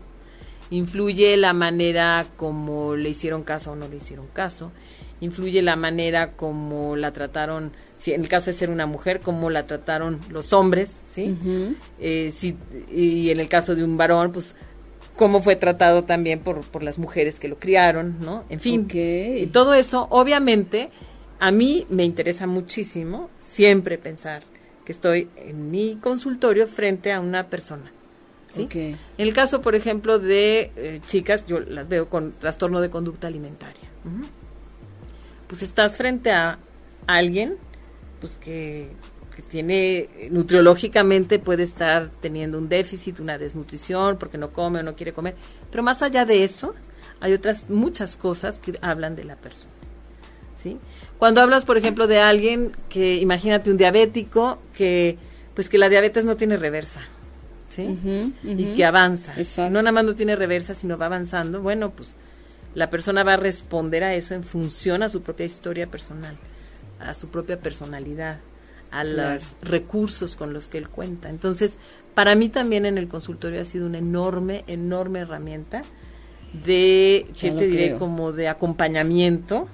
[0.69, 4.71] Influye la manera como le hicieron caso o no le hicieron caso.
[5.19, 9.49] Influye la manera como la trataron, si en el caso de ser una mujer, cómo
[9.49, 11.37] la trataron los hombres, ¿sí?
[11.99, 12.55] Eh, si,
[12.89, 14.55] y en el caso de un varón, pues
[15.15, 18.43] cómo fue tratado también por, por las mujeres que lo criaron, ¿no?
[18.49, 20.89] En fin, y todo eso, obviamente,
[21.39, 24.43] a mí me interesa muchísimo siempre pensar
[24.85, 27.91] que estoy en mi consultorio frente a una persona.
[28.49, 28.67] ¿sí?
[28.71, 33.27] En el caso, por ejemplo, de eh, chicas, yo las veo con trastorno de conducta
[33.27, 33.89] alimentaria.
[35.47, 36.59] Pues estás frente a
[37.07, 37.57] alguien
[38.19, 38.89] pues que
[39.35, 44.95] que tiene nutriológicamente puede estar teniendo un déficit, una desnutrición, porque no come o no
[44.95, 45.35] quiere comer.
[45.69, 46.75] Pero más allá de eso,
[47.19, 49.73] hay otras muchas cosas que hablan de la persona.
[50.55, 50.77] ¿sí?
[51.17, 55.17] Cuando hablas, por ejemplo, de alguien que, imagínate un diabético, que
[55.53, 57.01] pues que la diabetes no tiene reversa.
[57.69, 58.33] ¿sí?
[58.43, 59.33] Y que avanza.
[59.69, 61.61] No nada más no tiene reversa, sino va avanzando.
[61.61, 62.15] Bueno, pues
[62.73, 66.37] la persona va a responder a eso en función a su propia historia personal,
[66.99, 68.39] a su propia personalidad
[68.91, 71.29] a los recursos con los que él cuenta.
[71.29, 71.77] Entonces,
[72.13, 75.81] para mí también en el consultorio ha sido una enorme, enorme herramienta
[76.65, 77.95] de, ¿qué te diré?
[77.95, 79.67] Como de acompañamiento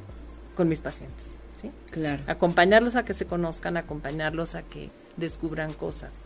[0.56, 1.36] con mis pacientes.
[1.60, 1.72] ¿sí?
[1.92, 2.24] Claro.
[2.28, 6.20] Acompañarlos a que se conozcan, acompañarlos a que descubran cosas,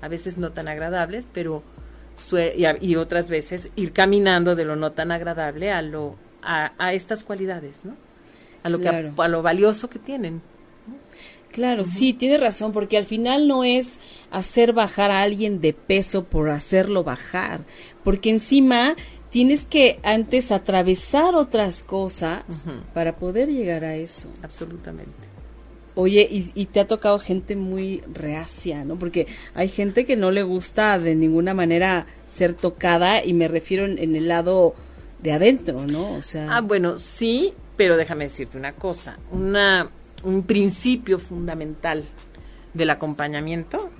[0.00, 1.62] a veces no tan agradables, pero
[2.80, 7.80] y, otras veces ir caminando de lo no tan agradable a lo a, estas cualidades,
[7.84, 7.96] ¿no?
[8.62, 10.40] A lo que a lo valioso que tienen.
[11.56, 13.98] Claro, sí, tiene razón, porque al final no es
[14.30, 17.64] hacer bajar a alguien de peso por hacerlo bajar,
[18.04, 18.94] porque encima
[19.30, 22.42] tienes que antes atravesar otras cosas
[22.92, 24.28] para poder llegar a eso.
[24.42, 25.14] Absolutamente.
[25.94, 28.98] Oye, y, y, te ha tocado gente muy reacia, ¿no?
[28.98, 33.86] Porque hay gente que no le gusta de ninguna manera ser tocada y me refiero
[33.86, 34.74] en, en el lado
[35.22, 36.12] de adentro, ¿no?
[36.12, 36.54] O sea.
[36.54, 39.16] Ah, bueno, sí, pero déjame decirte una cosa.
[39.32, 39.90] Una
[40.24, 42.04] un principio fundamental
[42.74, 43.90] del acompañamiento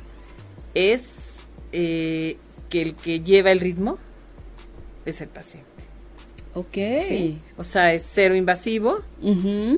[0.74, 2.36] es eh,
[2.68, 3.98] que el que lleva el ritmo
[5.04, 5.70] es el paciente.
[6.54, 6.78] Ok.
[7.58, 9.02] O sea, es cero invasivo,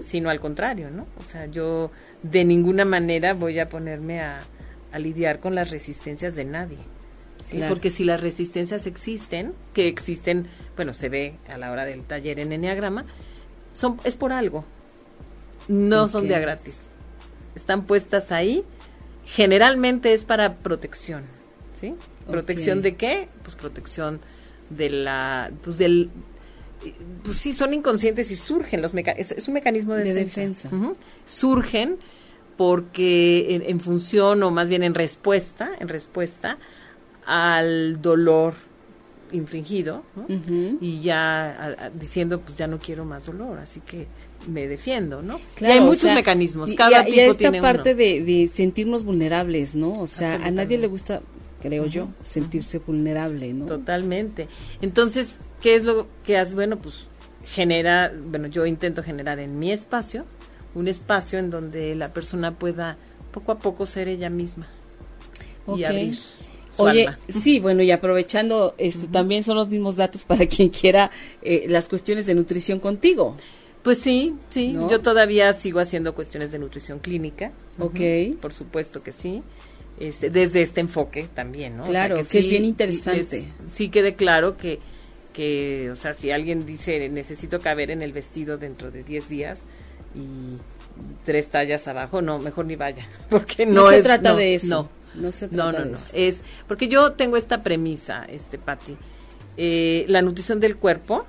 [0.05, 1.07] sino al contrario, ¿no?
[1.19, 1.91] O sea, yo
[2.23, 4.41] de ninguna manera voy a ponerme a,
[4.97, 6.79] lidiar con las resistencias de nadie.
[7.45, 7.61] ¿sí?
[7.69, 12.41] Porque si las resistencias existen, que existen, bueno, se ve a la hora del taller
[12.41, 13.05] en Enneagrama,
[13.73, 14.65] son, es por algo
[15.69, 16.81] no son de gratis.
[17.55, 18.65] Están puestas ahí.
[19.25, 21.23] Generalmente es para protección,
[21.79, 21.95] ¿sí?
[22.31, 23.29] ¿Protección de qué?
[23.43, 24.21] Pues protección
[24.71, 26.11] de la, pues del,
[27.25, 30.71] pues sí, son inconscientes y surgen los es, es un mecanismo de, defensa.
[31.25, 31.99] Surgen
[32.57, 36.59] porque en, función o más bien en respuesta, en respuesta
[37.25, 38.55] al dolor
[39.31, 40.03] infringido
[40.81, 44.09] y ya diciendo pues ya no quiero más dolor, así que
[44.49, 45.41] me defiendo, ¿no?
[45.55, 50.01] Claro, y hay muchos mecanismos, cada y, tipo esta parte De, sentirnos vulnerables, ¿no?
[50.01, 51.21] O sea, a nadie le gusta,
[51.63, 53.67] creo yo, sentirse vulnerable, ¿no?
[53.67, 54.49] Totalmente.
[54.81, 56.55] Entonces, ¿qué es lo que hace?
[56.55, 57.09] Bueno, pues
[57.45, 60.27] genera, bueno, yo intento generar en mi espacio
[60.75, 62.97] un espacio en donde la persona pueda
[63.33, 64.69] poco a poco ser ella misma
[65.77, 66.19] y abrir.
[66.71, 71.11] Su Oye, sí, bueno, y aprovechando, este, también son los mismos datos para quien quiera
[71.43, 73.37] eh, las cuestiones de nutrición contigo.
[73.89, 74.77] Pues sí, sí.
[74.91, 77.53] Yo todavía sigo haciendo cuestiones de nutrición clínica.
[77.79, 78.39] Ok.
[78.39, 79.43] por supuesto que sí.
[79.99, 81.87] Este, desde este enfoque también, ¿no?
[81.87, 83.51] Claro, que, es bien interesante.
[83.73, 84.79] sí quede claro que,
[85.33, 89.63] que, o sea, si alguien dice necesito caber en el vestido dentro de 10 días
[90.15, 90.59] y
[91.25, 94.91] tres tallas abajo, no, mejor ni vaya, porque no, se trata de eso.
[95.15, 95.99] No, no se trata no, no, no.
[96.13, 98.99] Es porque yo tengo esta premisa, este, Patti.
[99.57, 101.25] Eh, la nutrición del cuerpo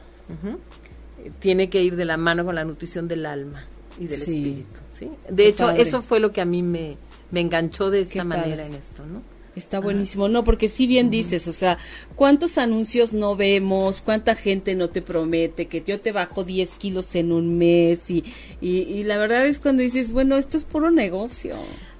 [1.39, 3.65] tiene que ir de la mano con la nutrición del alma
[3.99, 4.79] y del espíritu.
[4.91, 5.09] ¿sí?
[5.29, 6.97] De hecho, eso fue lo que a mí me,
[7.31, 9.21] me enganchó de esta manera en esto, ¿no?
[9.55, 11.79] Está buenísimo, no, porque si bien dices, o sea,
[12.15, 13.99] ¿cuántos anuncios no vemos?
[13.99, 18.09] ¿Cuánta gente no te promete que yo te bajo 10 kilos en un mes?
[18.09, 18.23] Y,
[18.61, 21.55] y, la verdad es cuando dices, bueno, esto es puro negocio.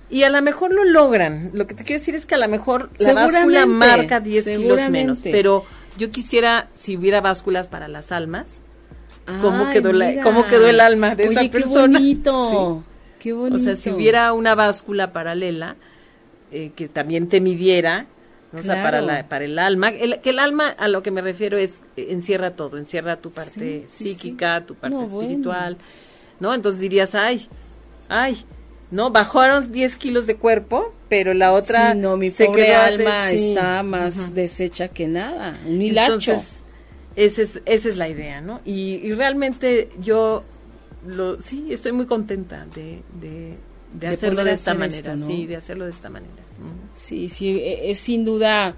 [0.09, 1.49] Y a lo mejor lo logran.
[1.53, 4.89] Lo que te quiero decir es que a lo mejor la báscula marca 10 kilos
[4.89, 5.65] menos, pero
[5.97, 8.61] yo quisiera, si hubiera básculas para las almas,
[9.41, 11.99] cómo quedó la, cómo quedó el alma de esa persona.
[11.99, 12.84] Qué bonito.
[13.19, 13.57] Qué bonito.
[13.57, 15.75] O sea, si hubiera una báscula paralela
[16.51, 18.07] eh, que también te midiera,
[18.51, 21.21] o sea, para la, para el alma, el, que el alma a lo que me
[21.21, 25.77] refiero es eh, encierra todo, encierra tu parte psíquica, tu parte espiritual,
[26.39, 26.53] ¿no?
[26.53, 27.47] Entonces dirías, ay,
[28.07, 28.43] ay,
[28.89, 34.34] no, bajaron 10 kilos de cuerpo, pero la otra no, mi pobre alma está más
[34.34, 36.41] deshecha que nada, un hilacho.
[37.20, 38.61] Esa es, esa es la idea, ¿no?
[38.63, 40.45] Y, realmente yo,
[41.05, 45.91] lo, sí, estoy muy contenta de, de, hacerlo de esta manera, sí, de hacerlo de
[45.91, 46.32] esta manera.
[46.95, 48.74] Sí, sí, e, es sin duda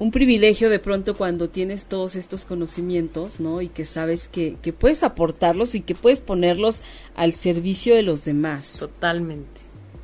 [0.00, 3.62] un privilegio de pronto cuando tienes todos estos conocimientos, ¿no?
[3.62, 6.82] Y que sabes que, que puedes aportarlos y que puedes ponerlos
[7.14, 8.78] al servicio de los demás.
[8.80, 9.60] Totalmente.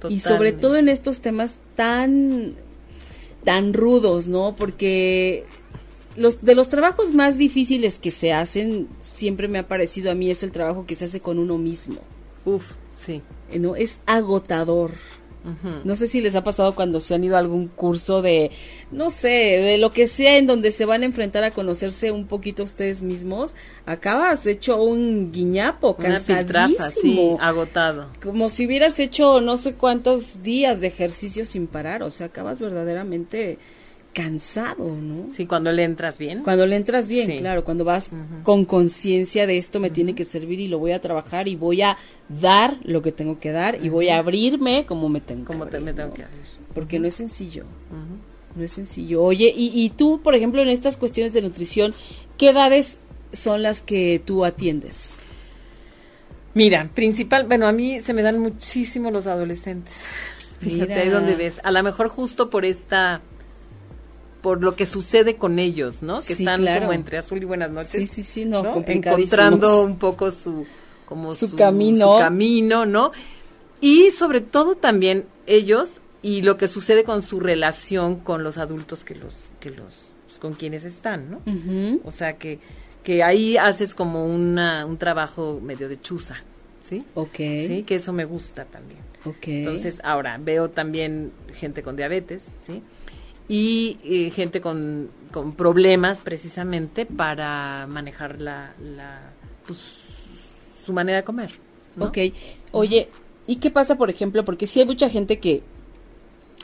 [0.09, 2.54] Y sobre todo en estos temas tan,
[3.42, 4.54] tan rudos, ¿no?
[4.54, 5.44] Porque
[6.18, 10.30] los, de los trabajos más difíciles que se hacen, siempre me ha parecido a mí,
[10.30, 12.00] es el trabajo que se hace con uno mismo.
[12.44, 13.22] Uf, sí.
[13.58, 13.76] ¿No?
[13.76, 14.92] Es agotador.
[15.84, 18.50] No sé si les ha pasado cuando se han ido a algún curso de,
[18.90, 22.26] no sé, de lo que sea en donde se van a enfrentar a conocerse un
[22.26, 23.54] poquito ustedes mismos.
[23.86, 26.90] Acabas hecho un guiñapo, cansadísimo.
[27.00, 28.08] sí, agotado.
[28.22, 32.02] Como si hubieras hecho no sé cuántos días de ejercicio sin parar.
[32.02, 33.58] O sea, acabas verdaderamente
[34.18, 35.30] cansado, ¿no?
[35.30, 36.42] Sí, cuando le entras bien.
[36.42, 38.10] Cuando le entras bien, claro, cuando vas
[38.42, 41.82] con conciencia de esto me tiene que servir y lo voy a trabajar y voy
[41.82, 41.96] a
[42.28, 45.76] dar lo que tengo que dar y voy a abrirme como me tengo como que
[45.76, 45.84] abrir.
[45.84, 46.40] me tengo que abrir.
[46.74, 47.64] Porque no es sencillo.
[48.56, 49.22] No es sencillo.
[49.22, 51.94] Oye, y, y tú, por ejemplo, en estas cuestiones de nutrición,
[52.36, 52.98] ¿qué edades
[53.32, 55.14] son las que tú atiendes?
[56.54, 59.94] Mira, principal, bueno, a mí se me dan muchísimo los adolescentes.
[60.58, 61.60] Fíjate, ahí donde ves.
[61.62, 63.20] A lo mejor justo por esta
[64.43, 66.22] por lo que sucede con ellos, ¿no?
[66.22, 67.91] Que están como entre azul y buenas noches.
[67.91, 70.66] Sí, sí, sí, no, encontrando un poco su
[71.07, 73.12] como su, camino, su camino, ¿no?
[73.80, 79.05] Y sobre todo también ellos y lo que sucede con su relación con los adultos
[79.05, 81.41] que los que los pues, con quienes están, ¿no?
[82.05, 82.59] O sea que
[83.09, 86.36] que ahí haces como una, un trabajo medio de chuza,
[86.82, 87.03] ¿sí?
[87.14, 87.36] Ok.
[87.36, 89.01] Sí, que eso me gusta también.
[89.24, 89.49] Ok.
[89.49, 92.82] Entonces, ahora, veo también gente con diabetes, ¿sí?
[93.49, 99.32] Y eh, gente con, con, problemas precisamente para manejar la, la
[99.66, 99.84] pues,
[100.84, 101.53] su manera de comer.
[101.99, 102.18] Ok,
[102.70, 103.09] oye,
[103.46, 104.44] ¿y qué pasa, por ejemplo?
[104.44, 105.62] Porque si hay mucha gente que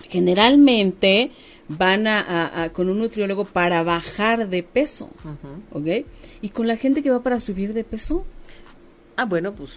[0.09, 1.32] generalmente
[1.66, 5.11] van a, con un nutriólogo para bajar de peso,
[5.72, 6.07] ¿ok?
[6.43, 8.24] ¿Y con la gente que va para subir de peso?
[9.16, 9.72] Ah, bueno, pues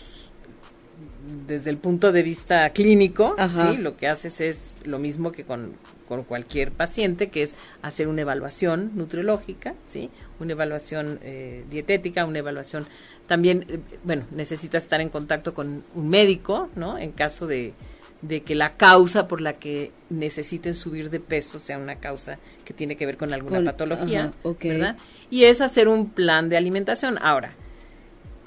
[1.47, 3.77] desde el punto de vista clínico, ¿sí?
[3.77, 5.73] lo que haces es lo mismo que con,
[6.07, 10.09] con cualquier paciente, que es hacer una evaluación nutriológica, ¿sí?
[10.39, 12.87] Una evaluación eh, dietética, una evaluación
[13.27, 16.97] también, eh, bueno, necesitas estar en contacto con un médico, ¿no?
[16.97, 17.73] En caso de,
[18.21, 22.73] de que la causa por la que necesiten subir de peso sea una causa que
[22.73, 24.97] tiene que ver con alguna patología, ¿verdad?
[25.29, 27.17] Y es hacer un plan de alimentación.
[27.21, 27.53] Ahora,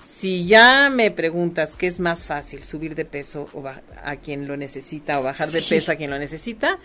[0.03, 4.57] si ya me preguntas qué es más fácil, subir de peso o a quien lo
[4.57, 6.79] necesita o bajar de peso a quien lo necesita,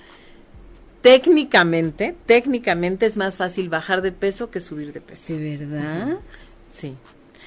[1.02, 5.36] técnicamente, técnicamente es más fácil bajar de peso que subir de peso.
[5.36, 6.18] ¿De verdad?
[6.70, 6.96] Sí.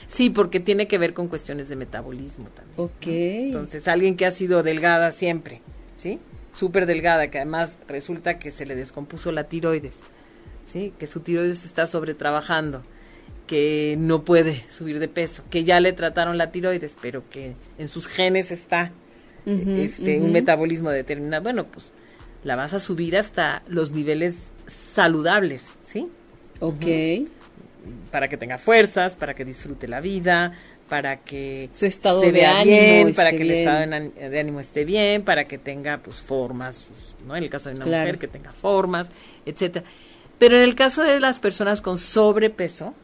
[0.06, 2.74] Sí, porque tiene que ver con cuestiones de metabolismo también.
[2.76, 3.06] Ok.
[3.06, 5.60] Entonces, alguien que ha sido delgada siempre,
[5.96, 6.18] ¿sí?
[6.52, 9.98] Súper delgada, que además resulta que se le descompuso la tiroides,
[10.66, 10.94] ¿sí?
[10.98, 12.82] Que su tiroides está sobretrabajando,
[13.48, 17.88] que no puede subir de peso, que ya le trataron la tiroides, pero que en
[17.88, 18.92] sus genes está
[19.46, 21.42] este un metabolismo determinado.
[21.42, 21.92] Bueno, pues
[22.44, 26.06] la vas a subir hasta los niveles saludables, ¿sí?
[26.60, 27.26] Ok.
[28.12, 30.52] Para que tenga fuerzas, para que disfrute la vida,
[30.88, 35.44] para que su estado de ánimo para que el estado de ánimo esté bien, para
[35.44, 36.86] que tenga pues formas,
[37.26, 37.36] ¿no?
[37.36, 39.10] En el caso de una mujer que tenga formas,
[39.46, 39.86] etcétera.
[40.38, 42.94] Pero en el caso de las personas con sobrepeso,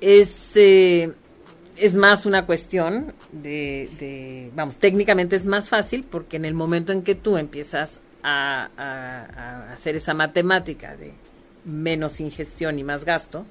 [0.00, 1.12] es eh,
[1.80, 7.02] es más una cuestión de, vamos, técnicamente es más fácil porque en el momento en
[7.02, 11.14] que tú empiezas a, hacer esa matemática de
[11.64, 13.46] menos ingestión y más gasto,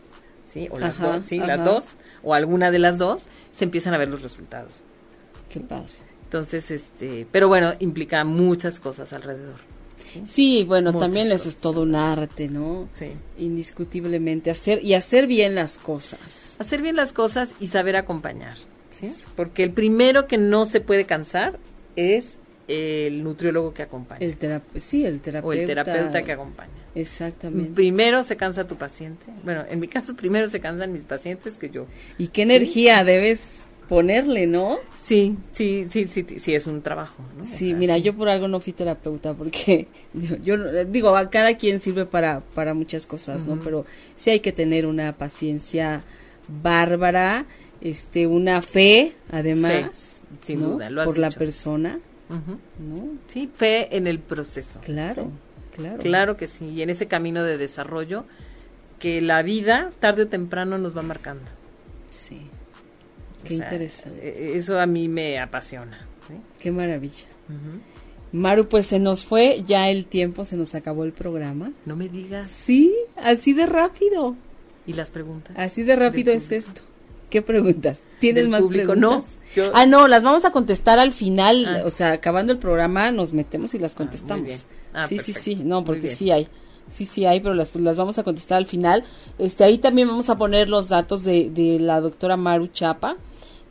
[0.45, 0.67] ¿sí?
[0.71, 1.39] O las, dos, ¿sí?
[1.39, 4.84] las dos, o alguna de las dos, se empiezan a ver los resultados.
[5.51, 5.95] Qué padre.
[6.23, 9.57] Entonces, este, pero bueno, implica muchas cosas alrededor.
[10.26, 12.89] Sí, bueno, también eso es todo un arte, ¿no?
[12.93, 13.12] Sí.
[13.38, 16.55] Indiscutiblemente hacer y hacer bien las cosas.
[16.60, 18.57] Hacer bien las cosas y saber acompañar,
[18.89, 19.12] ¿sí?
[19.36, 21.60] Porque el primero que no se puede cansar
[21.95, 24.26] es el nutriólogo que acompaña.
[24.26, 24.38] El
[24.76, 25.47] sí, el terapeuta.
[25.47, 26.70] O el terapeuta que acompaña.
[26.95, 27.72] Exactamente.
[27.74, 29.26] Primero se cansa tu paciente.
[29.43, 31.88] Bueno, en mi caso primero se cansan mis pacientes que yo.
[32.18, 34.77] ¿Y qué energía debes ponerle, ¿no?
[34.95, 37.23] Sí, sí, sí, sí, sí, es un trabajo.
[37.35, 37.43] ¿no?
[37.43, 39.87] Sí, mira, yo por algo no fui terapeuta porque
[40.43, 43.59] yo, digo, a cada quien sirve para, para muchas cosas, ¿no?
[43.61, 43.85] Pero
[44.15, 46.03] sí hay que tener una paciencia
[46.47, 47.45] bárbara,
[47.81, 53.07] este, una fe, además, sin duda, por la persona, ¿no?
[53.25, 54.79] Sí, fe en el proceso.
[54.81, 55.31] Claro,
[55.75, 55.97] claro.
[55.97, 58.25] Claro que sí, y en ese camino de desarrollo
[58.99, 61.45] que la vida tarde o temprano nos va marcando.
[62.11, 62.41] Sí.
[63.43, 64.19] Qué interesante.
[64.27, 66.05] E, e, eso a mí me apasiona.
[66.59, 67.25] Qué maravilla.
[68.31, 71.71] Maru, pues se nos fue ya el tiempo, se nos acabó el programa.
[71.85, 72.49] No me digas.
[72.51, 74.35] Sí, así de rápido.
[74.85, 75.57] ¿Y las preguntas?
[75.57, 76.81] Así de rápido es esto.
[77.31, 78.03] ¿Qué preguntas?
[78.19, 79.37] ¿Tienes más público, preguntas?
[79.55, 81.81] no, yo- Ah, no, las vamos a contestar al final, Ah.
[81.85, 84.45] o sea, acabando el programa nos metemos y las contestamos.
[84.45, 84.57] bien.
[84.93, 86.47] Ah, sí, sí, sí, no, porque sí hay.
[86.89, 89.03] Sí, sí hay, pero las, las vamos a contestar al final.
[89.37, 93.15] Este, ahí también vamos a poner los datos de, de la doctora Maru Chapa.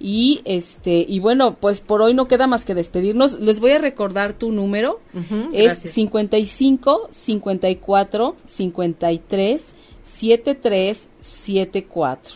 [0.01, 3.40] Y este, y bueno, pues por hoy no queda más que despedirnos.
[3.40, 5.01] Les voy a recordar tu número.
[5.12, 5.94] Ujú, es gracias.
[5.94, 12.34] 55 54 53 73 74.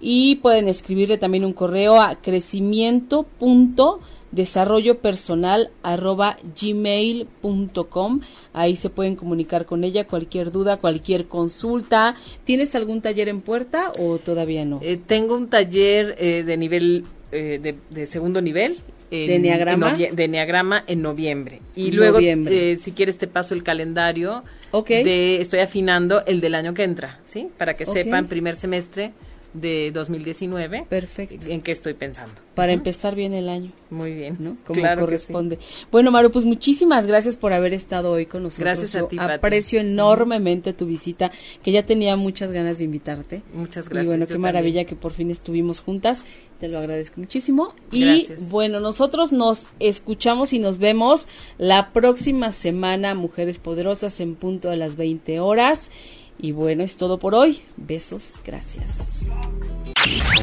[0.00, 4.00] Y pueden escribirle también un correo a crecimiento punto
[4.32, 8.20] desarrollo personal arroba gmail.com
[8.52, 12.14] ahí se pueden comunicar con ella cualquier duda cualquier consulta
[12.44, 17.04] tienes algún taller en puerta o todavía no Eh, tengo un taller eh, de nivel,
[17.30, 18.76] eh, de, de segundo nivel.
[19.10, 19.94] en- ¿De enneagrama?
[19.98, 21.60] en de enneagrama en noviembre.
[21.76, 22.72] Y luego, noviembre.
[22.72, 24.42] eh, si quieres, te paso el calendario.
[24.70, 24.88] Ok.
[24.88, 27.48] De, estoy afinando el del año que entra, ¿sí?
[27.58, 27.92] Para que Ok.
[27.92, 29.12] sepan, primer semestre
[29.54, 32.34] de 2019, perfecto en qué estoy pensando.
[32.54, 34.56] para empezar bien el año Muy bien, ¿no?
[34.64, 35.26] Como Claro que sí.
[35.26, 35.58] corresponde.
[35.90, 38.64] Bueno, Maru, pues muchísimas gracias por haber estado hoy con nosotros.
[38.64, 39.32] Gracias a ti, Pati.
[39.34, 41.30] Aprecio enormemente tu visita,
[41.62, 43.42] que ya tenía muchas ganas de invitarte.
[43.52, 44.06] Muchas Y gracias.
[44.06, 44.86] bueno, yo qué maravilla también.
[44.86, 46.24] que por fin estuvimos juntas.
[46.58, 47.74] Te lo agradezco muchísimo.
[47.90, 48.48] Y Gracias.
[48.48, 51.28] bueno, nosotros nos escuchamos y nos vemos
[51.58, 55.90] la próxima semana, Mujeres Poderosas, en punto a las 20 horas.
[56.38, 57.62] Y bueno, es todo por hoy.
[57.76, 59.26] Besos, gracias.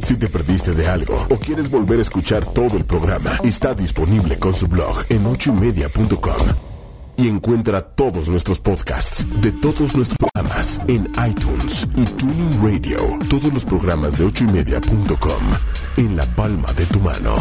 [0.04, 4.40] Si te perdiste de algo o quieres volver a escuchar todo el programa, está disponible
[4.40, 6.48] con su blog en ochoymedia.com.
[7.18, 13.20] Y encuentra todos nuestros podcasts de todos nuestros programas en iTunes y Tuning Radio.
[13.30, 15.44] Todos los programas de ochoymedia.com
[15.98, 17.36] en la palma de tu mano.